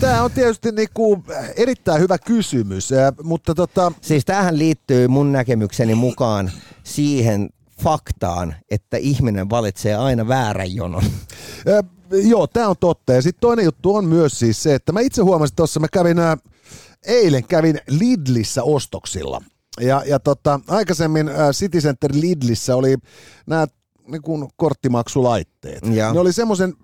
[0.00, 1.24] Tämä on tietysti niinku
[1.56, 2.90] erittäin hyvä kysymys,
[3.22, 3.92] mutta tota...
[4.00, 6.50] Siis tähän liittyy mun näkemykseni mukaan
[6.84, 7.48] siihen
[7.82, 11.02] faktaan, että ihminen valitsee aina väärän jonon.
[11.68, 11.84] Äh,
[12.28, 13.12] joo, tämä on totta.
[13.12, 16.18] Ja sitten toinen juttu on myös siis se, että mä itse huomasin tuossa, mä kävin
[16.18, 16.38] äh,
[17.06, 19.42] eilen kävin Lidlissä ostoksilla.
[19.80, 22.96] Ja, ja tota, aikaisemmin äh, City Center Lidlissä oli
[23.46, 23.66] nämä
[24.06, 24.22] niin
[24.56, 25.86] korttimaksulaitteet.
[25.92, 26.12] Ja.
[26.12, 26.74] Ne oli semmoisen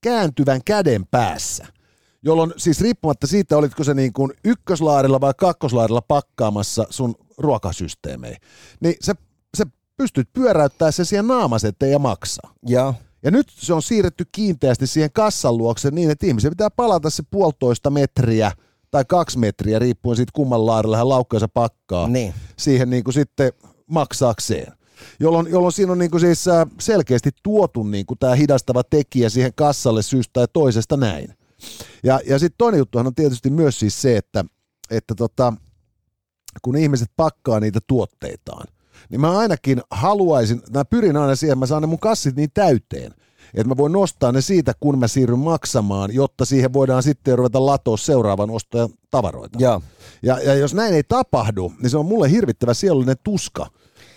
[0.00, 1.66] kääntyvän käden päässä
[2.22, 8.38] jolloin siis riippumatta siitä, olitko se niin kuin ykköslaarilla vai kakkoslaarilla pakkaamassa sun ruokasysteemejä,
[8.80, 9.14] niin se,
[9.54, 9.64] se
[10.00, 12.54] pystyt pyöräyttämään se siihen naamas ja maksaa.
[12.66, 12.94] Ja.
[13.22, 17.22] ja nyt se on siirretty kiinteästi siihen kassan luokse niin, että ihmisen pitää palata se
[17.30, 18.52] puolitoista metriä
[18.90, 22.34] tai kaksi metriä, riippuen siitä kumman laarilla hän laukkaansa pakkaa, niin.
[22.56, 23.52] siihen niin kuin sitten
[23.86, 24.72] maksaakseen.
[25.20, 29.28] Jolloin, jolloin siinä on niin kuin siis äh, selkeästi tuotu niin kuin tämä hidastava tekijä
[29.28, 31.34] siihen kassalle syystä tai toisesta näin.
[32.04, 34.44] Ja, ja sitten toinen juttuhan on tietysti myös siis se, että,
[34.90, 35.52] että tota,
[36.62, 38.66] kun ihmiset pakkaa niitä tuotteitaan,
[39.08, 42.50] niin mä ainakin haluaisin, mä pyrin aina siihen, että mä saan ne mun kassit niin
[42.54, 43.14] täyteen,
[43.54, 47.66] että mä voin nostaa ne siitä, kun mä siirryn maksamaan, jotta siihen voidaan sitten ruveta
[47.66, 49.58] latoa seuraavan ostajan tavaroita.
[49.62, 49.80] Ja.
[50.22, 53.66] Ja, ja jos näin ei tapahdu, niin se on mulle hirvittävä sielullinen tuska,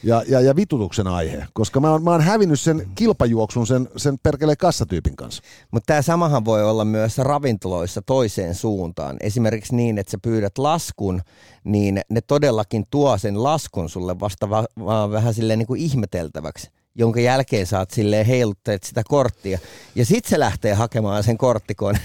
[0.03, 4.19] ja, ja, ja vitutuksen aihe, koska mä oon, mä oon hävinnyt sen kilpajuoksun sen, sen
[4.23, 5.43] perkeleen kassatyypin kanssa.
[5.71, 9.17] Mutta tämä samahan voi olla myös ravintoloissa toiseen suuntaan.
[9.19, 11.21] Esimerkiksi niin, että sä pyydät laskun,
[11.63, 17.19] niin ne todellakin tuo sen laskun sulle vasta va- vähän silleen niin kuin ihmeteltäväksi jonka
[17.19, 19.59] jälkeen saat silleen heilutteet sitä korttia.
[19.95, 21.95] Ja sit se lähtee hakemaan sen korttikon.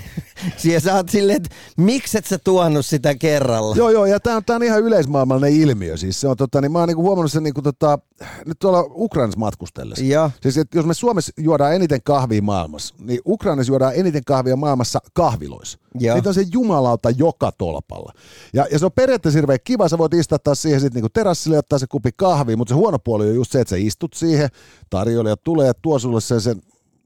[0.57, 3.77] Siihen saat silleen, että miksi et sä tuonut sitä kerralla?
[3.77, 5.97] Joo, joo, ja tää on, tää on ihan yleismaailmallinen ilmiö.
[5.97, 7.99] Siis se on, tota, niin mä oon niinku huomannut sen niinku, tota,
[8.47, 10.05] nyt tuolla Ukrainassa matkustellessa.
[10.05, 10.31] Joo.
[10.43, 14.99] Siis että jos me Suomessa juodaan eniten kahvia maailmassa, niin Ukrainassa juodaan eniten kahvia maailmassa
[15.13, 15.79] kahviloissa.
[16.01, 16.15] Joo.
[16.15, 18.13] Niitä on se jumalauta joka tolpalla.
[18.53, 21.59] Ja, ja se on periaatteessa hirveän kiva, sä voit istuttaa siihen sitten niinku terassille ja
[21.59, 24.49] ottaa se kupi kahvia, mutta se huono puoli on just se, että sä istut siihen,
[24.91, 26.63] tarjoilija tulee ja tuo sulle sen, sen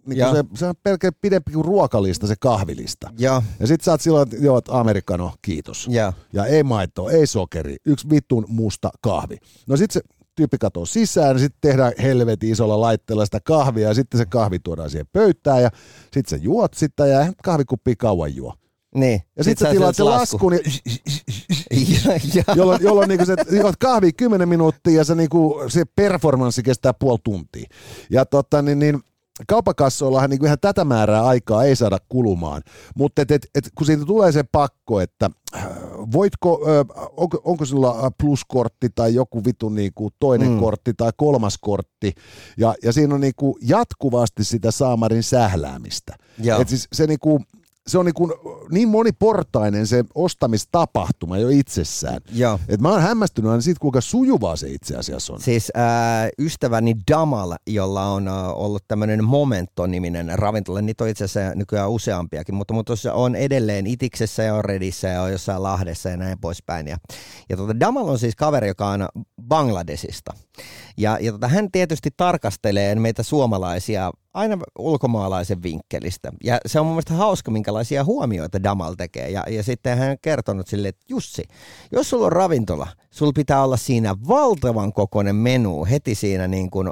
[0.06, 3.10] niin se, se on pelkästään pidempi kuin ruokalista, se kahvilista.
[3.18, 5.88] Ja, ja sit sä oot silloin, että joo, että amerikano, kiitos.
[5.90, 6.12] Ja.
[6.32, 9.38] ja ei maitoa, ei sokeri, yksi vitun musta kahvi.
[9.66, 10.00] No sit se
[10.34, 14.90] tyyppi katoo sisään, sitten tehdään helvetin isolla laitteella sitä kahvia, ja sitten se kahvi tuodaan
[14.90, 15.70] siihen pöytään, ja
[16.12, 18.54] sitten se juot sitä, ja kahvikuppi kauan juo.
[18.94, 19.20] Niin.
[19.36, 20.52] Ja sitten sit tilaat sen laskun,
[22.34, 26.94] ja, jolloin, jolloin niinku se, juot kahvi 10 minuuttia ja se, niinku, se performanssi kestää
[26.94, 27.66] puoli tuntia.
[28.10, 29.00] Ja tota, niin, niin,
[29.48, 32.62] kaupakassoillahan niin ihan tätä määrää aikaa ei saada kulumaan,
[32.96, 35.66] mutta et, et, et, kun siitä tulee se pakko, että äh,
[36.12, 36.60] voitko,
[37.16, 40.58] onko, onko sinulla pluskortti tai joku vitu niin kuin toinen mm.
[40.60, 42.12] kortti tai kolmas kortti,
[42.56, 46.16] ja, ja siinä on niin kuin jatkuvasti sitä saamarin sähläämistä.
[46.60, 47.44] Et siis se niin kuin,
[47.86, 48.32] se on niin, kuin,
[48.70, 52.20] niin moniportainen se ostamistapahtuma jo itsessään.
[52.32, 52.58] Joo.
[52.68, 55.40] Et mä oon hämmästynyt aina siitä, kuinka sujuvaa se itse asiassa on.
[55.40, 61.54] Siis äh, ystäväni Damal, jolla on äh, ollut tämmöinen Momento-niminen ravintola, niitä on itse asiassa
[61.54, 66.08] nykyään useampiakin, mutta, mutta se on edelleen Itiksessä ja on Redissä ja on jossain Lahdessa
[66.08, 66.88] ja näin poispäin.
[66.88, 66.96] Ja,
[67.48, 69.08] ja tota, Damal on siis kaveri, joka on
[69.48, 70.32] Bangladesista.
[70.96, 76.32] Ja, ja tota, hän tietysti tarkastelee meitä suomalaisia aina ulkomaalaisen vinkkelistä.
[76.44, 79.30] Ja se on mun mielestä hauska, minkälaisia huomioita Damal tekee.
[79.30, 81.42] Ja, ja sitten hän on kertonut sille, että Jussi,
[81.92, 86.90] jos sulla on ravintola, sulla pitää olla siinä valtavan kokoinen menu heti siinä niin kuin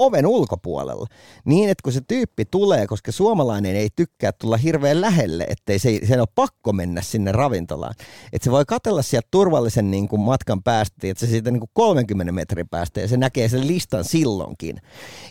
[0.00, 1.06] oven ulkopuolella.
[1.44, 6.00] Niin, että kun se tyyppi tulee, koska suomalainen ei tykkää tulla hirveän lähelle, ettei se,
[6.08, 7.94] se ole pakko mennä sinne ravintolaan.
[8.32, 11.70] Että se voi katella sieltä turvallisen niin kuin matkan päästä, että se siitä niin kuin
[11.72, 14.76] 30 metrin päästä ja se näkee sen listan silloinkin.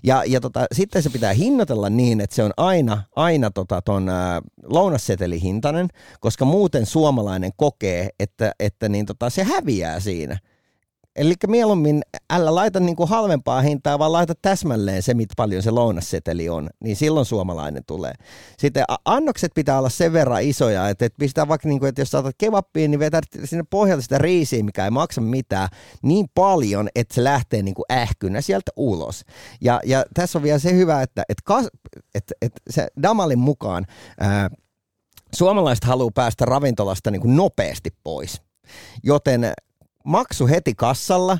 [0.03, 4.09] Ja, ja tota, sitten se pitää hinnoitella niin, että se on aina, aina tota ton
[4.09, 5.87] ä, lounassetelihintainen,
[6.19, 10.37] koska muuten suomalainen kokee, että, että niin tota, se häviää siinä.
[11.19, 16.49] Eli mieluummin älä laita niinku halvempaa hintaa, vaan laita täsmälleen se, mitä paljon se lounasseteli
[16.49, 18.13] on, niin silloin suomalainen tulee.
[18.57, 22.35] Sitten annokset pitää olla sen verran isoja, että, että pistää vaikka, niinku, että jos saatat
[22.37, 25.69] kebappiin, niin vetää sinne pohjalta sitä riisiä, mikä ei maksa mitään,
[26.03, 29.25] niin paljon, että se lähtee niinku ähkynä sieltä ulos.
[29.61, 31.67] Ja, ja tässä on vielä se hyvä, että, että, kas,
[32.15, 33.85] että, että se Damalin mukaan
[34.19, 34.49] ää,
[35.35, 38.41] suomalaiset haluaa päästä ravintolasta niinku nopeasti pois.
[39.03, 39.53] Joten
[40.05, 41.37] maksu heti kassalla,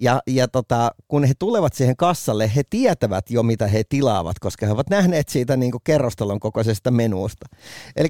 [0.00, 4.66] ja, ja tota, kun he tulevat siihen kassalle, he tietävät jo, mitä he tilaavat, koska
[4.66, 7.46] he ovat nähneet siitä niin kuin kerrostalon kokoisesta menuusta.
[7.96, 8.08] Eli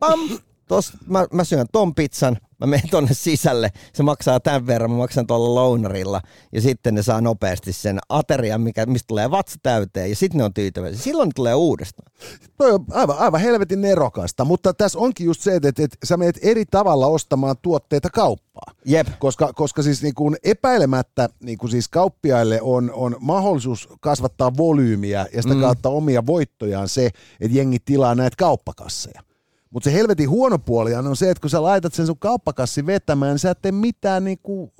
[0.00, 0.20] pam,
[0.68, 4.96] tos, mä, mä syön ton pizzan, mä menen tonne sisälle, se maksaa tämän verran, mä
[4.96, 6.20] maksan tuolla lounarilla,
[6.52, 10.44] ja sitten ne saa nopeasti sen aterian, mikä, mistä tulee vatsa täyteen, ja sitten ne
[10.44, 11.02] on tyytyväisiä.
[11.02, 12.12] Silloin ne tulee uudestaan.
[12.56, 16.16] Toi on aivan, aivan helvetin nerokasta, mutta tässä onkin just se, että, että, että sä
[16.16, 18.72] menet eri tavalla ostamaan tuotteita kauppaa.
[18.84, 19.06] Jep.
[19.18, 25.26] Koska, koska siis niin kuin epäilemättä niin kuin siis kauppiaille on, on mahdollisuus kasvattaa volyymiä
[25.34, 25.60] ja sitä mm.
[25.60, 27.06] kautta omia voittojaan se,
[27.40, 29.25] että jengi tilaa näitä kauppakasseja.
[29.70, 33.32] Mutta se helvetin huono puoli on se, että kun sä laitat sen sun kauppakassi vetämään,
[33.32, 34.72] niin sä et tee mitään niinku,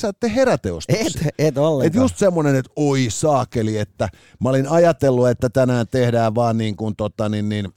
[0.00, 1.06] sä et tee heräteostoksia.
[1.28, 1.86] Et, et ollenkaan.
[1.86, 4.08] Et just semmonen, että oi saakeli, että
[4.40, 7.68] mä olin ajatellut, että tänään tehdään vaan niin kuin tota niin, niin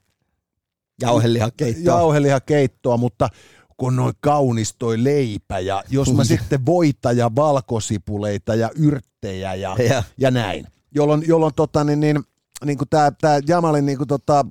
[1.01, 1.95] jauhelihakeittoa.
[1.95, 3.29] jauhelihakeittoa, mutta
[3.77, 9.75] kun noin kaunis toi leipä ja jos mä sitten voita ja valkosipuleita ja yrttejä ja,
[9.89, 10.03] Ja.
[10.17, 10.67] ja näin.
[10.95, 12.23] Jolloin, jolloin tota, niin, niin,
[12.65, 14.45] niin kuin tää, tää Jamalin niin kuin tota,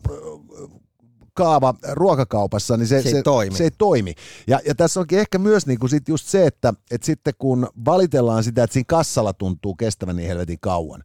[1.37, 3.57] kaava ruokakaupassa, niin se, Se ei toimi.
[3.57, 4.15] Se ei toimi.
[4.47, 7.69] Ja, ja tässä onkin ehkä myös niin kuin sit just se, että, että sitten kun
[7.85, 11.03] valitellaan sitä, että siinä kassalla tuntuu kestävän niin helvetin kauan,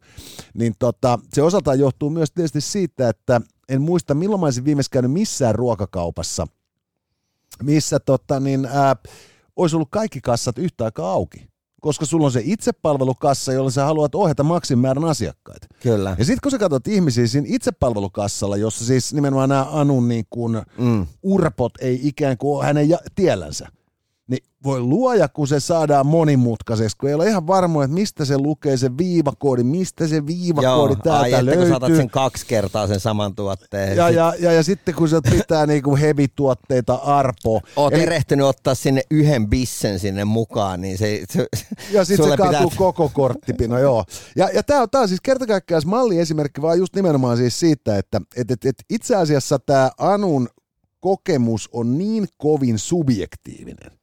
[0.54, 4.90] niin tota, se osaltaan johtuu myös tietysti siitä, että en muista milloin mä olisin viimeksi
[4.90, 6.46] käynyt missään ruokakaupassa,
[7.62, 8.96] missä tota, niin, ää,
[9.56, 11.51] olisi ollut kaikki kassat yhtä aikaa auki.
[11.82, 15.66] Koska sulla on se itsepalvelukassa, jolla sä haluat ohjata maksimimäärän asiakkaita.
[15.82, 16.14] Kyllä.
[16.18, 20.62] Ja sitten kun sä katsot ihmisiä siinä itsepalvelukassalla, jossa siis nimenomaan nämä Anun niin kuin
[20.78, 21.06] Mm.
[21.22, 23.68] urpot ei ikään kuin ole hänen ja- tiellänsä,
[24.28, 28.38] niin voi luoja, kun se saadaan monimutkaiseksi, kun ei ole ihan varma, että mistä se
[28.38, 31.96] lukee se viivakoodi, mistä se viivakoodi Joo, ai, täältä kun saatat löytyy.
[31.96, 33.96] sen kaksi kertaa sen saman tuotteen.
[33.96, 37.60] Ja, ja, ja, ja sitten kun se pitää niinku heavy-tuotteita arpo.
[37.76, 41.46] Oot Eli- erehtynyt ottaa sinne yhden bissen sinne mukaan, niin se, se
[41.92, 44.04] Ja sitten se kaatuu pitää- koko korttipino, joo.
[44.36, 48.20] Ja, ja tämä on, tää on siis kertakaikkiaan malliesimerkki vaan just nimenomaan siis siitä, että
[48.36, 50.48] et, et, et itse asiassa tämä Anun
[51.00, 54.01] kokemus on niin kovin subjektiivinen.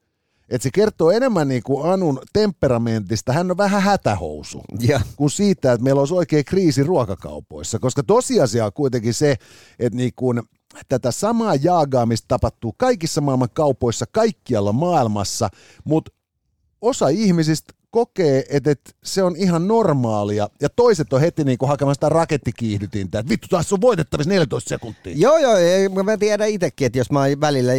[0.49, 3.33] Että se kertoo enemmän niin kuin Anun temperamentista.
[3.33, 5.01] Hän on vähän hätähousu Ja.
[5.15, 7.79] kuin siitä, että meillä olisi oikein kriisi ruokakaupoissa.
[7.79, 9.35] Koska tosiasia on kuitenkin se,
[9.79, 10.41] että niin kuin
[10.89, 15.49] tätä samaa jaagaamista tapahtuu kaikissa maailman kaupoissa, kaikkialla maailmassa,
[15.83, 16.12] mutta
[16.81, 21.69] osa ihmisistä kokee, että, että se on ihan normaalia, ja toiset on heti niin kuin
[21.69, 25.13] hakemassa sitä rakettikiihdytintä, että vittu taas on voitettavissa 14 sekuntia.
[25.15, 27.71] Joo, joo, ei, mä tiedän itsekin, että jos mä oon välillä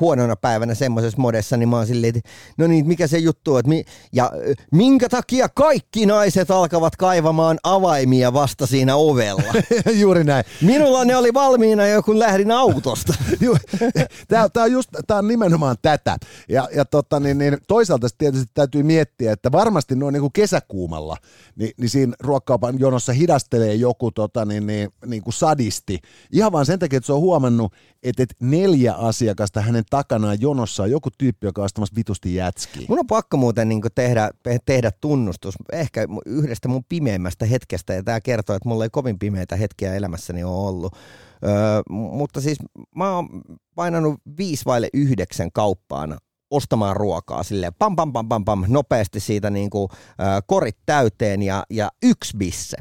[0.00, 3.58] huonona päivänä semmoisessa modessa, niin mä oon silleen, että no niin, mikä se juttu on,
[3.60, 4.32] että mi- ja
[4.72, 9.52] minkä takia kaikki naiset alkavat kaivamaan avaimia vasta siinä ovella?
[10.00, 10.44] Juuri näin.
[10.62, 13.14] Minulla ne oli valmiina jo, kun lähdin autosta.
[14.28, 16.16] Tämä, tämä, on just, tämä on nimenomaan tätä.
[16.48, 21.16] Ja, ja tota, niin, niin, toisaalta tietysti täytyy miettiä, että varmasti noin niin kuin kesäkuumalla,
[21.56, 25.98] niin, niin siinä ruokkaupan jonossa hidastelee joku tota, niin, niin, niin kuin sadisti.
[26.32, 30.82] Ihan vaan sen takia, että se on huomannut, että, että neljä asiakasta hänen takanaan jonossa
[30.82, 32.86] on joku tyyppi, joka on ostamassa vitusti jätskiä.
[32.88, 34.30] Mun on pakko muuten niin tehdä,
[34.64, 39.56] tehdä tunnustus ehkä yhdestä mun pimeimmästä hetkestä, ja tämä kertoo, että mulla ei kovin pimeitä
[39.56, 40.96] hetkiä elämässäni ole ollut.
[41.44, 42.58] Öö, mutta siis
[42.96, 43.28] mä oon
[43.74, 46.18] painanut viisi vaille yhdeksän kauppaan
[46.52, 51.42] ostamaan ruokaa sille pam pam pam pam pam nopeasti siitä niin kuin, äh, korit täyteen
[51.42, 52.76] ja, ja yksi bisse.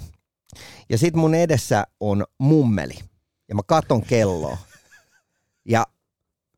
[0.89, 2.97] Ja sit mun edessä on mummeli
[3.49, 4.57] ja mä katon kelloa
[5.65, 5.86] ja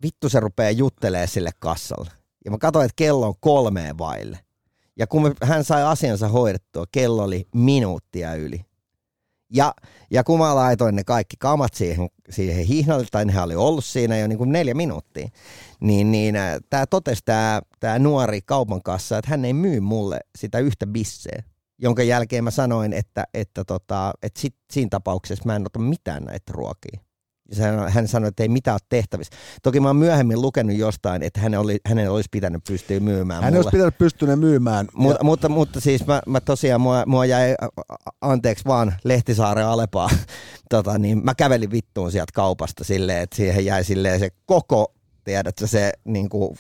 [0.04, 2.12] vittu se rupeaa juttelee sille kassalle.
[2.46, 4.40] Ja mä katsoin, että kello on kolmeen vaille.
[5.00, 8.66] Ja kun hän sai asiansa hoidettua, kello oli minuuttia yli.
[9.54, 9.74] Ja,
[10.12, 14.18] ja kun mä laitoin ne kaikki kamat siihen, siihen hihnalle, tai nehän oli ollut siinä
[14.18, 15.28] jo niin kuin neljä minuuttia,
[15.80, 20.20] niin, niin äh, tämä totesi tämä, tämä nuori kaupan kanssa, että hän ei myy mulle
[20.38, 21.44] sitä yhtä bisseä,
[21.80, 26.24] jonka jälkeen mä sanoin, että, että, tota, että sit, siinä tapauksessa mä en ota mitään
[26.24, 27.00] näitä ruokia.
[27.90, 29.36] Hän sanoi, että ei mitään ole tehtävissä.
[29.64, 33.56] Toki mä oon myöhemmin lukenut jostain, että hänen, oli, hänen olisi pitänyt pystyä myymään Hän
[33.56, 34.88] olisi pitänyt pystyä myymään.
[34.94, 35.24] Mut, ja...
[35.24, 37.56] mutta, mutta siis mä, mä tosiaan, mua, mua jäi
[38.22, 40.10] anteeksi vaan Lehtisaaren Alepaa.
[40.70, 45.68] tota, niin mä kävelin vittuun sieltä kaupasta silleen, että siihen jäi silleen se koko, tiedätkö,
[45.68, 46.58] se niin kuin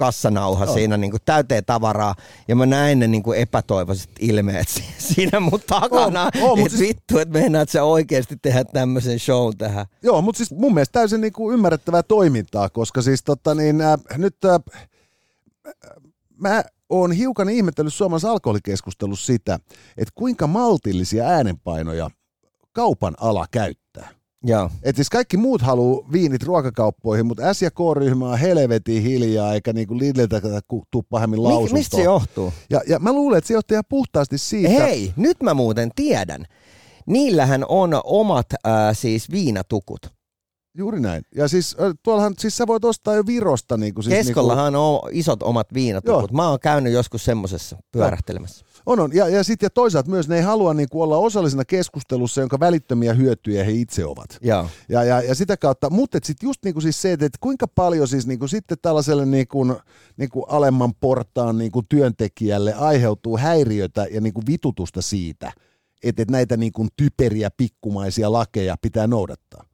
[0.00, 0.72] kassanauha no.
[0.72, 2.14] siinä niin kuin täyteen tavaraa,
[2.48, 4.68] ja mä näin ne niin kuin epätoivoiset ilmeet
[5.14, 6.80] siinä mun takana, oh, oh, että siis...
[6.80, 9.86] vittu, että meinaat sä oikeasti tehdä tämmöisen show tähän.
[10.02, 13.98] Joo, mutta siis mun mielestä täysin niin kuin ymmärrettävää toimintaa, koska siis tota niin, äh,
[14.16, 14.60] nyt äh,
[16.36, 19.54] mä oon hiukan ihmetellyt Suomessa alkoholikeskustelussa sitä,
[19.96, 22.10] että kuinka maltillisia äänenpainoja
[22.72, 23.79] kaupan ala käyttää.
[24.44, 24.70] Joo.
[24.82, 29.72] Et siis kaikki muut haluaa viinit ruokakauppoihin, mutta S- ja K-ryhmä on helvetin hiljaa, eikä
[29.72, 30.40] niinku Lidliltä
[30.90, 31.72] tuu pahemmin lausuntoa.
[31.78, 32.52] Mistä se johtuu?
[32.70, 34.68] Ja, ja mä luulen, että se johtuu ihan puhtaasti siitä.
[34.68, 36.44] Hei, nyt mä muuten tiedän.
[37.06, 40.19] Niillähän on omat äh, siis viinatukut.
[40.74, 41.22] Juuri näin.
[41.34, 43.76] Ja siis tuollahan, siis sä voit ostaa jo Virosta.
[43.76, 45.00] Niin kuin, siis Keskollahan niin kuin...
[45.04, 46.30] on isot omat viinatukut.
[46.30, 46.36] Joo.
[46.36, 48.64] Mä oon käynyt joskus semmosessa pyörähtelemässä.
[48.86, 49.10] On, on.
[49.14, 52.60] Ja, ja sitten ja toisaalta myös ne ei halua niin kuin olla osallisena keskustelussa, jonka
[52.60, 54.38] välittömiä hyötyjä he itse ovat.
[54.42, 57.68] Ja, ja, ja, ja sitä kautta, mutta sitten just niin kuin siis se, että kuinka
[57.68, 59.74] paljon siis niin kuin sitten tällaiselle niin kuin,
[60.16, 65.52] niin kuin alemman portaan niin kuin työntekijälle aiheutuu häiriötä ja niin kuin vitutusta siitä,
[66.02, 69.69] että, että näitä niin kuin typeriä pikkumaisia lakeja pitää noudattaa.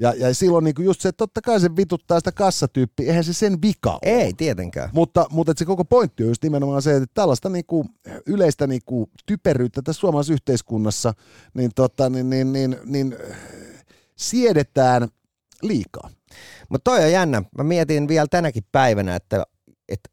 [0.00, 3.32] Ja, ja silloin niin just se, että totta kai se vituttaa sitä kassatyyppiä, eihän se
[3.32, 3.98] sen vika ole.
[4.02, 4.90] Ei tietenkään.
[4.92, 7.88] Mutta, mutta se koko pointti on just nimenomaan se, että tällaista niin kuin
[8.26, 11.14] yleistä niin kuin typeryyttä tässä suomalaisessa yhteiskunnassa,
[11.54, 13.16] niin, tota, niin, niin, niin, niin
[14.16, 15.08] siedetään
[15.62, 16.10] liikaa.
[16.68, 17.42] Mutta toi on jännä.
[17.58, 19.44] Mä mietin vielä tänäkin päivänä, että,
[19.88, 20.10] että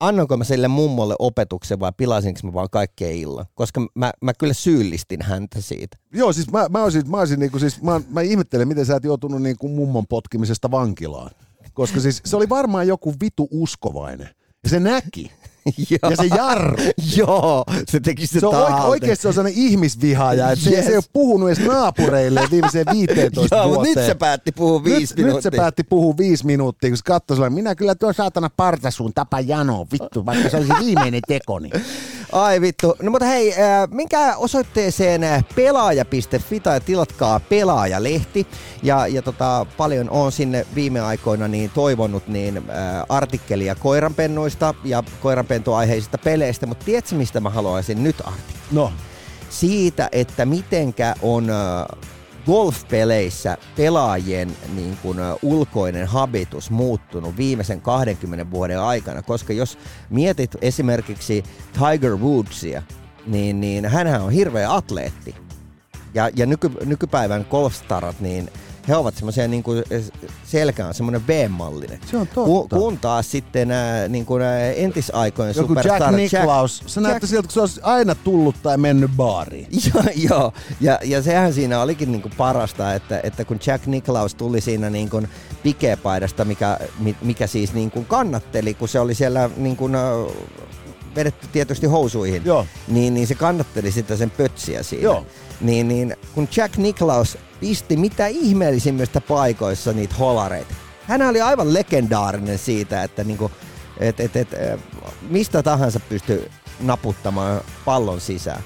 [0.00, 3.46] annoinko mä sille mummolle opetuksen vai pilasinko mä vaan kaikkea illan?
[3.54, 5.96] Koska mä, mä kyllä syyllistin häntä siitä.
[6.12, 9.04] Joo, siis mä, mä, olisin, mä, olisin niinku, siis, mä, mä ihmettelen, miten sä et
[9.04, 11.30] joutunut niinku mummon potkimisesta vankilaan.
[11.72, 14.28] Koska siis se oli varmaan joku vitu uskovainen.
[14.64, 15.32] Ja se näki.
[16.02, 16.76] Ja se jarru.
[17.16, 20.84] Joo, se teki se Se on oike- oikeasti se on sellainen ihmisvihaaja, että yes.
[20.84, 23.94] se, ei ole puhunut edes naapureille viimeiseen 15 Joo, vuoteen.
[23.96, 25.34] nyt se päätti puhua viisi nyt, minuuttia.
[25.34, 29.40] Nyt se päätti puhua viisi minuuttia, kun se katsoi minä kyllä tuo saatana partasuun tapa
[29.40, 31.70] janoa, vittu, vaikka se olisi viimeinen tekoni.
[32.32, 32.96] Ai vittu.
[33.02, 38.46] No mutta hei, äh, minkä osoitteeseen äh, pelaaja.fi tai tilatkaa pelaajalehti.
[38.82, 42.64] Ja, ja tota, paljon on sinne viime aikoina niin toivonut niin äh,
[43.08, 48.58] artikkelia koiranpennuista ja koiranpentuaiheisista peleistä, mutta tiedätkö mistä mä haluaisin nyt artikkelin?
[48.70, 48.92] No.
[49.50, 51.56] Siitä, että mitenkä on äh,
[52.48, 59.78] golfpeleissä pelaajien niin kuin, ulkoinen habitus muuttunut viimeisen 20 vuoden aikana, koska jos
[60.10, 62.82] mietit esimerkiksi Tiger Woodsia,
[63.26, 65.34] niin, niin hänhän on hirveä atleetti.
[66.14, 68.50] Ja, ja nyky, nykypäivän golfstarat, niin
[68.88, 69.84] he ovat semmoisia niin kuin
[70.44, 72.00] selkä on semmoinen V-mallinen.
[72.10, 72.44] Se on totta.
[72.44, 74.42] Kun, kun taas sitten ää, niin kuin
[74.76, 79.10] entisaikojen Joku superstar Jack Nicklaus, se näyttää siltä, kun se olisi aina tullut tai mennyt
[79.16, 79.66] baariin.
[79.94, 80.52] Joo, joo.
[80.80, 85.22] Ja, ja sehän siinä olikin niinku parasta, että, että kun Jack Nicklaus tuli siinä niinku
[85.62, 86.78] pikepaidasta, mikä,
[87.22, 89.90] mikä siis niinku kannatteli, kun se oli siellä niinku,
[91.16, 92.66] vedetty tietysti housuihin, Joo.
[92.88, 95.04] Niin, niin se kannatteli sitä sen pötsiä siinä.
[95.04, 95.26] Joo.
[95.60, 100.74] Niin, niin kun Jack Nicklaus pisti mitä ihmeellisimmistä paikoissa niitä holareita.
[101.06, 103.50] Hän oli aivan legendaarinen siitä, että niinku,
[104.00, 104.48] et, et, et,
[105.30, 108.62] mistä tahansa pystyy naputtamaan pallon sisään.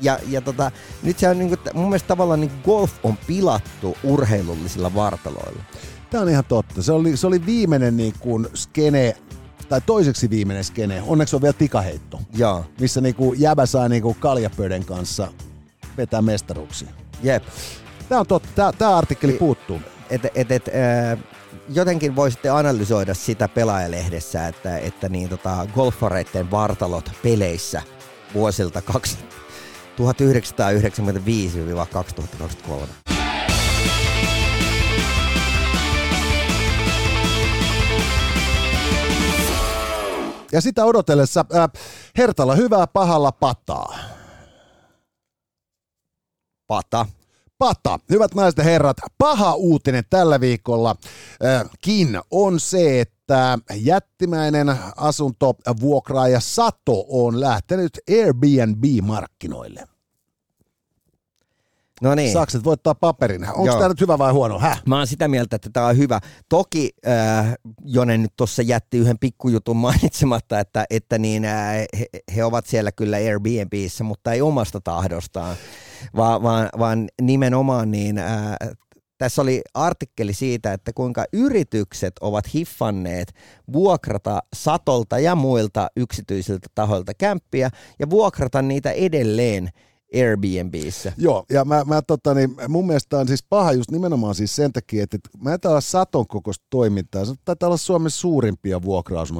[0.00, 0.70] Ja, ja tota,
[1.02, 5.62] nyt se on niinku, mun mielestä tavallaan niinku golf on pilattu urheilullisilla vartaloilla.
[6.10, 6.82] Tämä on ihan totta.
[6.82, 9.16] Se oli, se oli viimeinen niin kuin skene
[9.68, 14.84] tai toiseksi viimeinen skene, onneksi on vielä tikaheitto, Joo, missä niinku jäbä saa niinku kaljapöden
[14.84, 15.28] kanssa
[15.96, 16.88] vetää mestaruuksia.
[17.22, 17.42] jep.
[18.08, 19.80] Tämä on totta, tämä, tämä artikkeli I- puuttuu.
[20.10, 21.18] Et, et, et, äh,
[21.68, 27.82] jotenkin voisitte analysoida sitä pelaajalehdessä, että, että niin, tota, golfareiden vartalot peleissä
[28.34, 29.18] vuosilta 2
[29.96, 30.00] 1995-2023.
[40.52, 41.68] Ja sitä odotellessa, äh,
[42.18, 43.98] Hertalla hyvää pahalla pataa.
[46.66, 47.06] Pata.
[47.64, 47.98] Pata.
[48.10, 50.96] Hyvät naiset ja herrat, paha uutinen tällä viikolla
[51.44, 59.93] äh, kin on se, että jättimäinen asuntovuokraaja Sato on lähtenyt Airbnb-markkinoille.
[62.04, 62.32] No niin.
[62.32, 63.48] Sakset voittaa paperin.
[63.54, 64.58] Onko tämä nyt hyvä vai huono?
[64.58, 64.82] Häh?
[64.86, 66.20] Mä oon sitä mieltä, että tämä on hyvä.
[66.48, 72.44] Toki äh, Jone nyt tuossa jätti yhden pikkujutun mainitsematta, että, että niin, äh, he, he,
[72.44, 75.56] ovat siellä kyllä Airbnbissä, mutta ei omasta tahdostaan,
[76.16, 78.56] vaan, vaan, vaan nimenomaan niin, äh,
[79.18, 83.34] tässä oli artikkeli siitä, että kuinka yritykset ovat hiffanneet
[83.72, 89.70] vuokrata satolta ja muilta yksityisiltä tahoilta kämppiä ja vuokrata niitä edelleen
[90.14, 91.12] Airbnbissä.
[91.16, 94.72] Joo, ja mä, mä tota, niin, mun mielestä on siis paha just nimenomaan siis sen
[94.72, 97.24] takia, että mä täällä Saton kokoista toimintaa.
[97.24, 98.82] Se taitaa olla Suomen suurimpia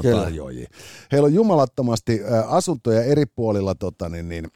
[0.02, 0.22] Kyllä.
[0.22, 0.68] tarjoajia.
[1.12, 4.48] Heillä on jumalattomasti asuntoja eri puolilla tota, niin, niin,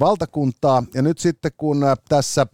[0.00, 0.84] valtakuntaa.
[0.94, 2.46] Ja nyt sitten kun tässä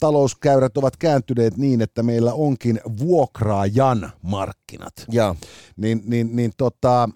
[0.00, 5.36] talouskäyrät ovat kääntyneet niin, että meillä onkin vuokraajan markkinat, Joo.
[5.76, 7.08] niin, niin, niin tota,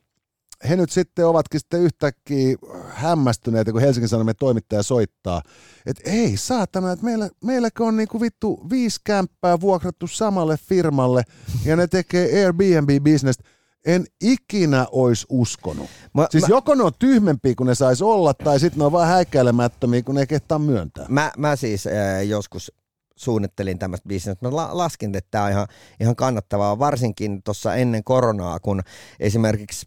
[0.69, 2.57] he nyt sitten ovatkin sitten yhtäkkiä
[2.89, 5.43] hämmästyneitä, kun Helsingin Sanomien toimittaja soittaa,
[5.87, 11.23] että ei saatana, että meillä, meilläkö on niinku vittu viisi kämppää vuokrattu samalle firmalle
[11.65, 13.45] ja ne tekee Airbnb-bisnestä.
[13.87, 15.91] En ikinä olisi uskonut.
[16.15, 18.93] Mä- siis mä- joko ne on tyhmempiä kuin ne sais olla, tai sitten ne on
[18.93, 21.07] vaan häikäilemättömiä, kun ne ei kehtaa myöntää.
[21.09, 22.73] Mä, mä siis äh, joskus
[23.17, 24.49] suunnittelin tämmöistä bisnestä.
[24.49, 25.67] Mä la- laskin, että tämä on ihan,
[26.01, 28.83] ihan kannattavaa, varsinkin tuossa ennen koronaa, kun
[29.21, 29.87] esimerkiksi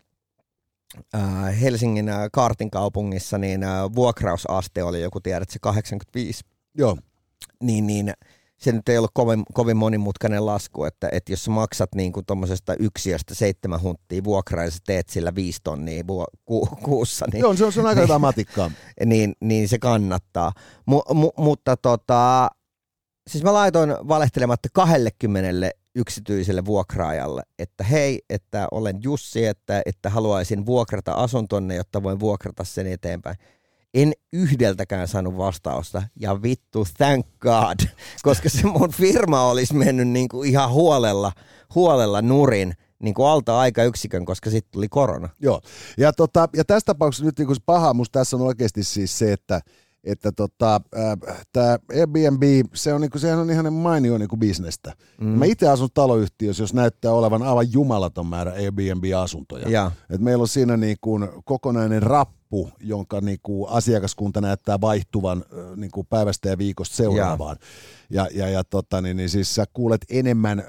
[1.62, 6.44] Helsingin äh, Kaartin kaupungissa niin äh, vuokrausaste oli joku, tiedät se 85,
[6.78, 6.98] Joo.
[7.64, 8.14] niin, niin
[8.58, 12.26] se nyt ei ollut kovin, kovin monimutkainen lasku, että, että jos sä maksat niin kuin
[12.26, 16.04] tuommoisesta yksiöstä seitsemän hunttia vuokraa ja sä teet sillä viisi tonnia
[16.46, 18.72] ku, kuussa, niin, Joo, se on, se on aika hyvä matikkaa.
[19.06, 20.52] niin, niin se kannattaa.
[20.86, 22.50] Mu, mu, mutta tota,
[23.30, 30.66] siis mä laitoin valehtelematta 20 yksityiselle vuokraajalle, että hei, että olen Jussi, että, että haluaisin
[30.66, 33.36] vuokrata asuntonne, jotta voin vuokrata sen eteenpäin.
[33.94, 37.90] En yhdeltäkään saanut vastausta, ja vittu, thank God,
[38.24, 41.32] koska se mun firma olisi mennyt niin kuin ihan huolella,
[41.76, 45.30] huolella nurin niin kuin alta aikayksikön, koska sitten tuli korona.
[45.40, 45.62] Joo,
[45.98, 49.34] ja, tota, ja tässä tapauksessa nyt niin se paha musta tässä on oikeasti siis se,
[49.34, 49.62] että
[50.04, 52.44] että tota, äh, tämä Airbnb,
[52.74, 54.94] se on, niinku, sehän on ihan mainio niinku bisnestä.
[55.22, 55.28] Mm.
[55.28, 59.70] Mä itse asun taloyhtiössä, jos näyttää olevan aivan jumalaton määrä Airbnb-asuntoja.
[59.70, 59.92] Ja.
[60.10, 66.50] Et meillä on siinä niinku kokonainen rappu, jonka niinku asiakaskunta näyttää vaihtuvan äh, niinku päivästä
[66.50, 67.58] ja viikosta seuraavaan.
[68.10, 70.64] Ja, ja, ja tota, niin, niin siis sä kuulet enemmän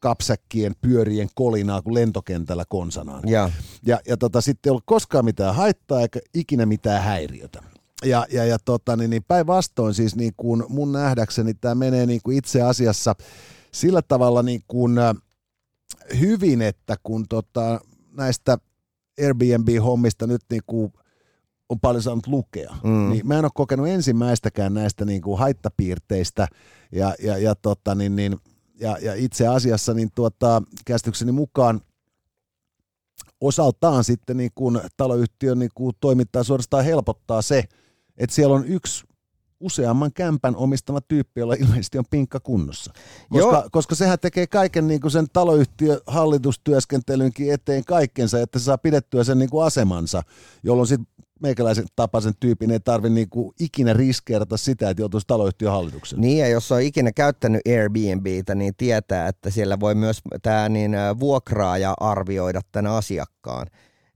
[0.00, 3.28] kapsäkkien pyörien kolinaa kuin lentokentällä konsanaan.
[3.28, 3.50] Ja.
[3.86, 7.62] Ja, ja tota, sitten ei ollut koskaan mitään haittaa eikä ikinä mitään häiriötä.
[8.04, 12.20] Ja, ja, ja tota, niin, niin päinvastoin siis niin kuin mun nähdäkseni tämä menee niin
[12.24, 13.14] kuin itse asiassa
[13.72, 15.14] sillä tavalla niin kuin, äh,
[16.20, 17.80] hyvin, että kun tota,
[18.12, 18.58] näistä
[19.20, 20.92] Airbnb-hommista nyt niin kuin
[21.68, 22.90] on paljon saanut lukea, Mm.
[22.90, 23.10] mm.
[23.10, 26.48] niin mä en ole kokenut ensimmäistäkään näistä niin kuin haittapiirteistä
[26.92, 28.36] ja, ja, ja, tota, niin, niin,
[28.80, 31.80] ja, ja itse asiassa niin tuota, käsitykseni mukaan
[33.40, 37.64] osaltaan sitten niin kuin taloyhtiön niin kuin toimintaa suorastaan helpottaa se,
[38.18, 39.04] että siellä on yksi
[39.60, 42.92] useamman kämpän omistama tyyppi, jolla ilmeisesti on pinkka kunnossa.
[43.30, 43.68] Koska, Joo.
[43.72, 49.24] koska sehän tekee kaiken niin kuin sen taloyhtiön hallitustyöskentelynkin eteen kaikkensa, että se saa pidettyä
[49.24, 50.22] sen niin kuin asemansa,
[50.62, 51.06] jolloin sitten
[51.40, 53.28] meikäläisen tapaisen tyypin ei tarvitse niin
[53.60, 56.20] ikinä riskeerata sitä, että joutuisi taloyhtiön hallitukseen.
[56.20, 60.92] Niin, ja jos on ikinä käyttänyt Airbnbtä, niin tietää, että siellä voi myös tämä niin,
[61.20, 63.66] vuokraaja arvioida tämän asiakkaan.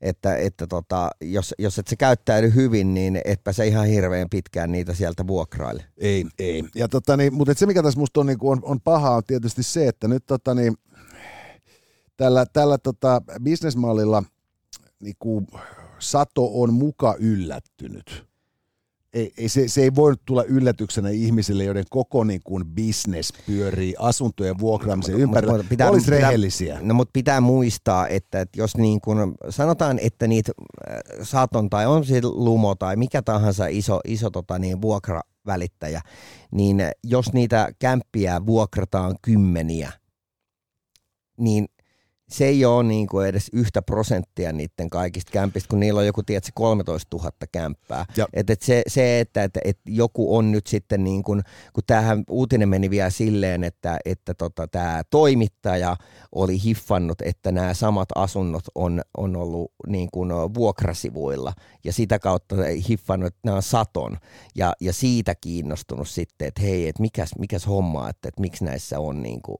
[0.03, 4.72] Että, että tota, jos, jos et se käyttäydy hyvin, niin etpä se ihan hirveän pitkään
[4.72, 5.84] niitä sieltä vuokraile.
[5.98, 6.64] Ei, ei.
[6.74, 9.62] Ja tota, niin, mutta se mikä tässä musta on, niin on, on paha on tietysti
[9.62, 10.74] se, että nyt tota, niin,
[12.16, 14.22] tällä, tällä tota, bisnesmallilla
[15.00, 15.16] niin
[15.98, 18.32] sato on muka yllättynyt
[19.15, 23.95] ei, ei, se, se ei voi tulla yllätyksenä ihmisille, joiden koko niin kuin business pyörii
[23.99, 25.57] asuntojen vuokraamisen ympärillä.
[25.57, 26.79] Mut, pitää, Olisi rehellisiä.
[26.83, 30.53] no mutta pitää muistaa, että, että jos niin kuin, sanotaan, että niitä
[30.91, 36.01] äh, saton tai on se lumo tai mikä tahansa iso, iso tota niin, vuokravälittäjä,
[36.51, 39.93] niin jos niitä kämppiä vuokrataan kymmeniä,
[41.39, 41.67] niin
[42.33, 46.22] se ei ole niin kuin edes yhtä prosenttia niiden kaikista kämpistä, kun niillä on joku,
[46.22, 48.05] tiedätkö, 13 000 kämppää.
[48.33, 52.24] Et, et se, se, että et, et joku on nyt sitten, niin kuin, kun tämähän
[52.30, 55.97] uutinen meni vielä silleen, että, että tota, tämä toimittaja
[56.33, 61.53] oli hiffannut, että nämä samat asunnot on, on ollut niin kuin vuokrasivuilla
[61.85, 62.57] ja sitä kautta
[62.89, 64.16] hiffannut, että nämä on saton
[64.55, 69.01] ja, ja siitä kiinnostunut sitten, että hei, että mikäs, mikäs homma, että, että miksi näissä
[69.01, 69.59] on niin kuin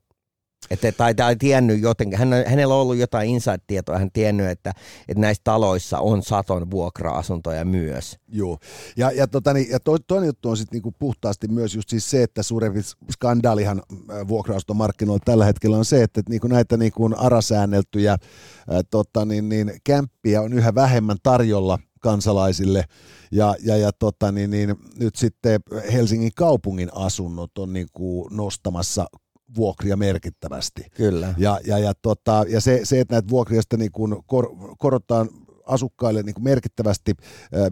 [0.71, 4.73] että, tai, tai tiennyt jotenkin, hän, hänellä on ollut jotain inside-tietoa, hän tiennyt, että,
[5.09, 8.19] että näissä taloissa on saton vuokra-asuntoja myös.
[8.29, 8.59] Joo,
[8.97, 12.11] ja, ja, tota, niin, ja to, toinen juttu on sitten niinku puhtaasti myös just siis
[12.11, 12.81] se, että suurempi
[13.13, 18.11] skandaalihan äh, vuokra markkinoilla tällä hetkellä on se, että niinku näitä niinku arasäänneltyjä
[18.71, 22.85] ää, tota, niin, niin, kämppiä on yhä vähemmän tarjolla kansalaisille,
[23.33, 25.61] ja, ja, ja tota, niin, niin, nyt sitten
[25.93, 29.07] Helsingin kaupungin asunnot on niin kuin nostamassa
[29.57, 30.87] vuokria merkittävästi.
[30.95, 31.35] Kyllä.
[31.39, 35.29] Ja, ja, ja, tota, ja se, se, että näitä vuokria sitten niin kuin kor, korotetaan
[35.67, 37.15] asukkaille niin kuin merkittävästi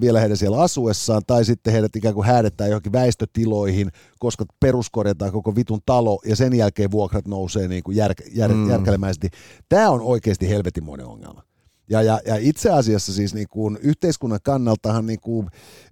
[0.00, 5.56] vielä heidän siellä asuessaan, tai sitten heidät ikään kuin häädetään johonkin väistötiloihin, koska peruskorjataan koko
[5.56, 8.70] vitun talo, ja sen jälkeen vuokrat nousee niin kuin jär, jär, mm.
[8.70, 9.28] järkelemäisesti.
[9.68, 11.42] Tämä on oikeasti helvetimoinen ongelma.
[11.90, 15.46] Ja, ja, ja itse asiassa siis niin kuin yhteiskunnan kannaltahan niin kuin,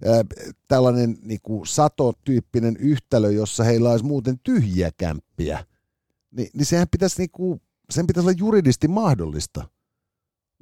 [0.07, 0.19] äh,
[0.67, 5.65] tällainen niin kuin satotyyppinen yhtälö, jossa heillä olisi muuten tyhjiä kämppiä,
[6.31, 9.67] niin, niin sehän pitäisi, niinku, sen pitäisi olla juridisesti mahdollista.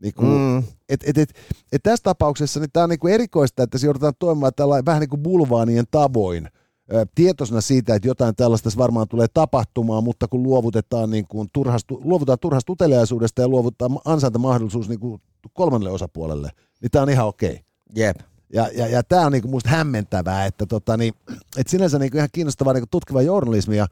[0.02, 0.58] Niinku, mm.
[0.90, 1.34] et, et, et,
[1.72, 5.10] et tässä tapauksessa niin tämä on niinku erikoista, että se joudutaan toimimaan tällä vähän niin
[5.10, 6.50] kuin bulvaanien tavoin,
[7.16, 12.40] tietoisena siitä, että jotain tällaista varmaan tulee tapahtumaan, mutta kun luovutetaan, niin kuin turhastu, luovutaan
[12.42, 15.22] turhasta uteliaisuudesta ja luovutaan ansaintamahdollisuus niin kuin
[15.54, 16.50] kolmannelle osapuolelle,
[16.82, 17.52] niin tämä on ihan okei.
[17.52, 17.64] Okay.
[17.96, 18.18] Jep.
[18.54, 21.14] Ja, ja, ja tämä on niinku musta hämmentävää, että tota, niin,
[21.58, 23.88] et sinänsä niinku ihan kiinnostavaa niinku tutkivaa journalismia,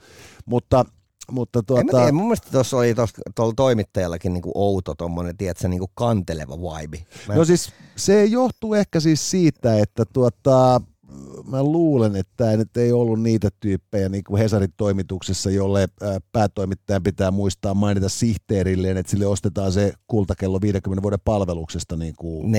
[0.45, 0.85] mutta
[1.31, 1.81] mutta tuota...
[1.81, 2.95] En tiedä, mun mielestä tuossa oli
[3.35, 7.05] tuolla toimittajallakin niinku outo tuommoinen, tiedätkö, niinku kanteleva vibe.
[7.27, 7.35] Mä...
[7.35, 10.81] No siis se johtuu ehkä siis siitä, että tuota,
[11.47, 15.87] mä luulen, että tämä nyt ei ollut niitä tyyppejä niin kuin Hesarin toimituksessa, jolle
[16.31, 22.53] päätoimittajan pitää muistaa mainita sihteerilleen, että sille ostetaan se kultakello 50 vuoden palveluksesta niin kuin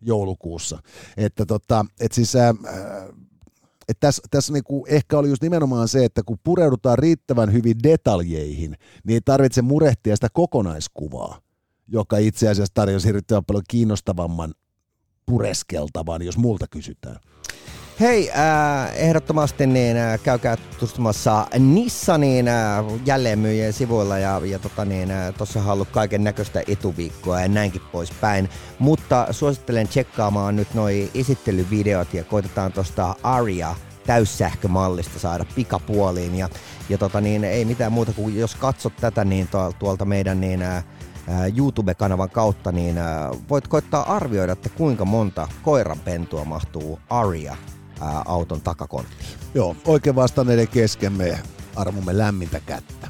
[0.00, 0.78] joulukuussa.
[1.16, 2.54] Että tota, et siis, äh,
[3.88, 8.76] että tässä, tässä niinku ehkä oli just nimenomaan se, että kun pureudutaan riittävän hyvin detaljeihin,
[9.04, 11.40] niin ei tarvitse murehtia sitä kokonaiskuvaa,
[11.88, 14.54] joka itse asiassa tarjosi hirvittävän paljon kiinnostavamman
[15.26, 17.16] pureskeltavan, jos multa kysytään.
[18.00, 25.10] Hei, äh, ehdottomasti niin, äh, käykää tutustumassa Nissanin äh, jälleenmyyjien sivuilla ja, ja tota niin,
[25.10, 28.48] äh, on ollut kaiken näköistä etuviikkoa ja näinkin poispäin.
[28.78, 33.74] Mutta suosittelen tsekkaamaan nyt noi esittelyvideot ja koitetaan tuosta Aria
[34.06, 36.34] täyssähkömallista saada pikapuoliin.
[36.34, 36.48] Ja,
[36.88, 40.84] ja tota niin, ei mitään muuta kuin jos katsot tätä niin tuolta meidän niin, äh,
[41.56, 47.56] YouTube-kanavan kautta, niin äh, voit koittaa arvioida, että kuinka monta koiranpentua mahtuu Aria
[48.00, 49.28] ää, auton takakonttiin.
[49.54, 51.38] Joo, oikein vastanneiden kesken me
[51.76, 53.08] armumme lämmintä kättä.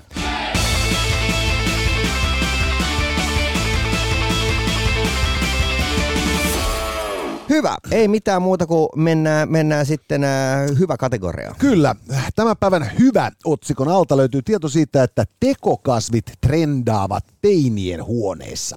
[7.48, 7.76] Hyvä.
[7.90, 10.30] Ei mitään muuta kuin mennään, mennään sitten äh,
[10.78, 11.54] hyvä kategoria.
[11.58, 11.94] Kyllä.
[12.36, 18.76] Tämän päivän hyvä otsikon alta löytyy tieto siitä, että tekokasvit trendaavat teinien huoneissa.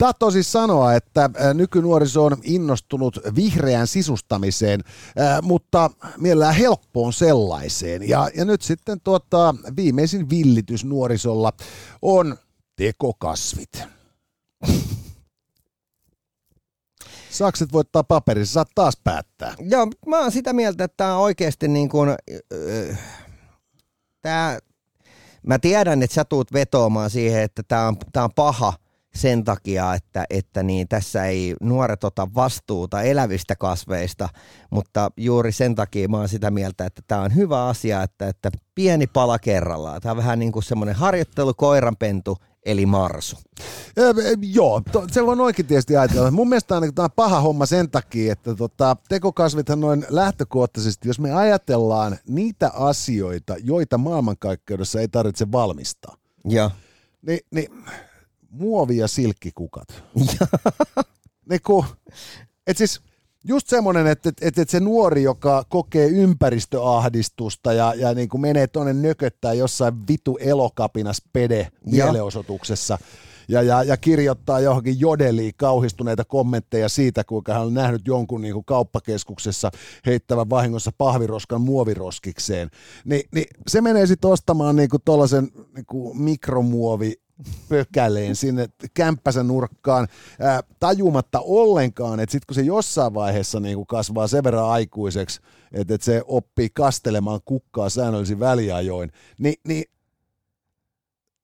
[0.00, 4.80] Tahtoo siis sanoa, että nykynuoriso on innostunut vihreään sisustamiseen,
[5.42, 8.08] mutta mielellään helppoon sellaiseen.
[8.08, 11.52] Ja, ja nyt sitten tuota, viimeisin villitys nuorisolla
[12.02, 12.36] on
[12.76, 13.82] tekokasvit.
[17.30, 19.54] Sakset voittaa paperissa, saat taas päättää.
[19.58, 22.98] Joo, mä oon sitä mieltä, että tämä on oikeasti niin kuin, äh,
[24.22, 24.58] tää,
[25.46, 28.72] mä tiedän, että sä tuut vetoamaan siihen, että tämä on, tää on paha–
[29.14, 34.28] sen takia, että, että niin tässä ei nuoret ota vastuuta elävistä kasveista,
[34.70, 38.50] mutta juuri sen takia mä oon sitä mieltä, että tämä on hyvä asia, että, että
[38.74, 40.00] pieni pala kerrallaan.
[40.00, 42.36] Tämä on vähän niin kuin semmoinen harjoittelu koiranpentu,
[42.66, 43.36] eli marsu.
[43.96, 44.04] Ja,
[44.42, 46.30] joo, to, se on oikein tietysti ajatella.
[46.30, 51.20] Mun mielestä on, tämä on paha homma sen takia, että tota, tekokasvithan noin lähtökohtaisesti, jos
[51.20, 56.16] me ajatellaan niitä asioita, joita maailmankaikkeudessa ei tarvitse valmistaa.
[56.48, 56.70] Ja.
[57.22, 57.84] Niin, niin
[58.50, 59.88] muovi- ja silkkikukat.
[61.50, 61.84] Niinku,
[62.66, 63.00] et siis,
[63.44, 68.66] just semmoinen, että, että, että se nuori, joka kokee ympäristöahdistusta ja, ja niin kuin menee
[68.66, 72.98] tuonne nököttää jossain vitu elokapinas pede mielenosoituksessa
[73.50, 78.54] ja, ja, ja kirjoittaa johonkin jodeliin kauhistuneita kommentteja siitä, kuinka hän on nähnyt jonkun niin
[78.54, 79.70] kuin kauppakeskuksessa
[80.06, 82.70] heittävän vahingossa pahviroskan muoviroskikseen,
[83.04, 87.14] Ni, niin se menee sitten ostamaan niin kuin tuollaisen niin kuin mikromuovi
[87.68, 90.08] pökäleen sinne kämppäsen nurkkaan
[90.40, 95.40] ää, tajumatta ollenkaan, että sitten kun se jossain vaiheessa niin kuin kasvaa sen verran aikuiseksi,
[95.72, 99.84] että, että se oppii kastelemaan kukkaa säännöllisin väliajoin, niin, niin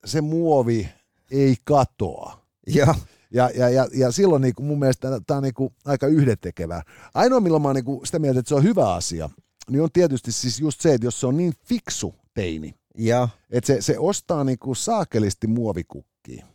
[0.05, 0.89] se muovi
[1.31, 2.47] ei katoa.
[2.67, 2.95] Ja.
[3.31, 6.83] Ja, ja, ja, ja silloin niin kuin mun mielestä tämä on niin kuin aika yhdentekevää.
[7.15, 9.31] Ainoa, milloin mä oon niin kuin sitä mieltä, että se on hyvä asia,
[9.71, 13.29] niin on tietysti siis just se, että jos se on niin fiksu teini, ja.
[13.51, 16.47] että se, se ostaa niin kuin saakelisti muovikukkia.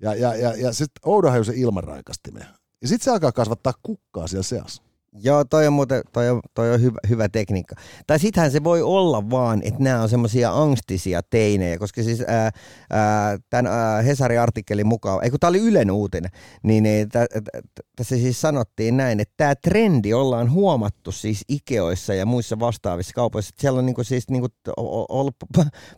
[0.00, 2.46] Ja, ja, ja, ja sitten oudohaju se ilmanraikastimeen.
[2.82, 4.82] Ja sitten se alkaa kasvattaa kukkaa siellä seassa.
[5.22, 7.74] Joo, toi on, muuten, toi on, toi on hyvä, hyvä tekniikka.
[8.06, 12.50] Tai sittenhän se voi olla vaan, että nämä on semmoisia angstisia teinejä, koska siis ää,
[12.90, 16.30] ää, tämän ää, Hesari-artikkelin mukaan, ei kun tämä oli Ylen uutinen,
[16.62, 17.60] niin, niin tä, tä,
[17.96, 23.48] tässä siis sanottiin näin, että tämä trendi ollaan huomattu siis Ikeoissa ja muissa vastaavissa kaupoissa,
[23.48, 24.48] että siellä on niinku siis niinku
[25.08, 25.36] ollut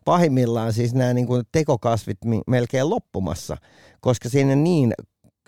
[0.04, 3.56] pahimmillaan siis nämä niinku tekokasvit melkein loppumassa,
[4.00, 4.94] koska siinä niin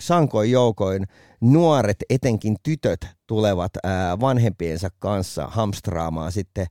[0.01, 1.07] sankoin joukoin
[1.41, 3.73] nuoret, etenkin tytöt, tulevat
[4.21, 6.67] vanhempiensa kanssa hamstraamaan sitten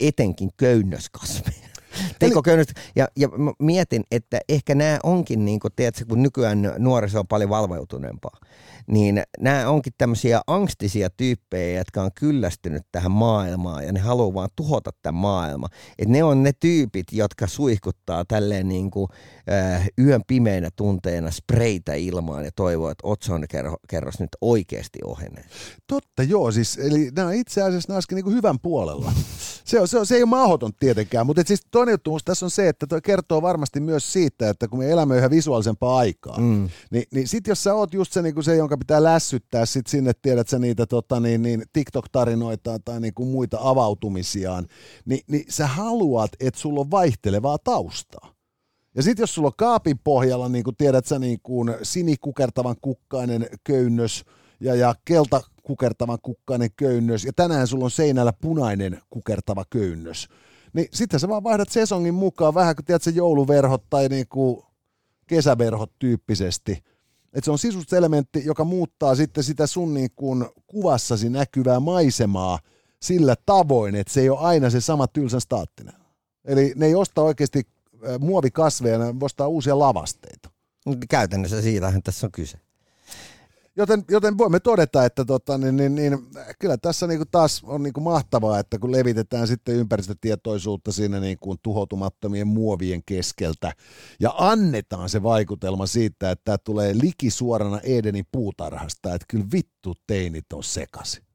[0.00, 1.69] etenkin köynnöskasveja.
[2.18, 2.72] Tekoköynnöstä.
[2.96, 3.28] Ja, ja
[3.58, 8.36] mietin, että ehkä nämä onkin, niin kuin, tiedätkö, kun nykyään nuoriso on paljon valveutuneempaa,
[8.86, 14.48] niin nämä onkin tämmöisiä angstisia tyyppejä, jotka on kyllästynyt tähän maailmaan ja ne haluaa vaan
[14.56, 15.70] tuhota tämän maailman.
[15.98, 19.08] Et ne on ne tyypit, jotka suihkuttaa tälleen niin kuin,
[19.52, 23.44] äh, yön pimeinä tunteina spreitä ilmaan ja toivoo, että Otson
[23.88, 25.44] kerros nyt oikeasti ohenee.
[25.86, 26.52] Totta, joo.
[26.52, 29.12] Siis, eli nämä itse asiassa nämä niin kuin hyvän puolella.
[29.64, 32.50] Se, on, se, on, se ei ole mahdoton tietenkään, mutta siis toinen juttu tässä on
[32.50, 36.68] se, että tuo kertoo varmasti myös siitä, että kun me elämme yhä visuaalisempaa aikaa, mm.
[36.90, 40.12] niin, niin sitten jos sä oot just se, niin se jonka pitää lässyttää sit sinne,
[40.22, 44.66] tiedät sä niitä tota, niin, niin TikTok-tarinoita tai niin kuin muita avautumisiaan,
[45.04, 48.34] niin, niin sä haluat, että sulla on vaihtelevaa taustaa.
[48.94, 53.46] Ja sitten jos sulla on kaapin pohjalla, niin kuin tiedät sä, niin kuin sinikukertavan kukkainen
[53.64, 54.24] köynnös
[54.60, 60.28] ja, ja kelta kukertavan kukkainen köynnös, ja tänään sulla on seinällä punainen kukertava köynnös,
[60.72, 64.62] niin sitten sä vaan vaihdat sesongin mukaan vähän kuin tiedät, jouluverhot tai niin kuin
[65.26, 66.78] kesäverhot tyyppisesti–
[67.32, 72.58] että se on sisustuselementti, joka muuttaa sitten sitä sun niin kuin kuvassasi näkyvää maisemaa
[73.02, 75.94] sillä tavoin, että se ei ole aina se sama tylsän staattinen.
[76.44, 77.66] Eli ne ei osta oikeasti
[78.18, 80.50] muovikasveja, ne ostaa uusia lavasteita.
[81.08, 82.58] Käytännössä siitähän tässä on kyse.
[83.80, 86.18] Joten, joten voimme todeta, että tota, niin, niin, niin,
[86.58, 91.20] kyllä tässä niin kuin taas on niin kuin mahtavaa, että kun levitetään sitten ympäristötietoisuutta siinä
[91.20, 93.72] niin kuin tuhoutumattomien muovien keskeltä
[94.20, 100.52] ja annetaan se vaikutelma siitä, että tämä tulee likisuorana Edenin puutarhasta, että kyllä vittu teinit
[100.52, 101.29] on sekasi.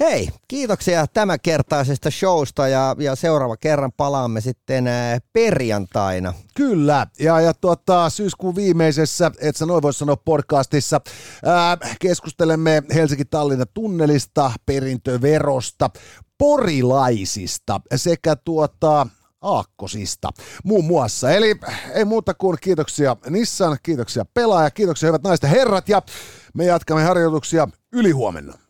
[0.00, 6.34] Hei, kiitoksia tämänkertaisesta showsta ja, ja seuraava kerran palaamme sitten ää, perjantaina.
[6.54, 11.00] Kyllä, ja, ja tuota, syyskuun viimeisessä, et sä noin voi sanoa podcastissa,
[11.44, 15.90] ää, keskustelemme Helsinki-Tallinnan tunnelista, perintöverosta,
[16.38, 19.06] porilaisista sekä tuota,
[19.40, 20.28] aakkosista
[20.64, 21.30] muun muassa.
[21.30, 21.56] Eli
[21.94, 26.02] ei muuta kuin kiitoksia Nissan, kiitoksia pelaaja, kiitoksia hyvät naiset ja herrat ja
[26.54, 28.69] me jatkamme harjoituksia ylihuomenna.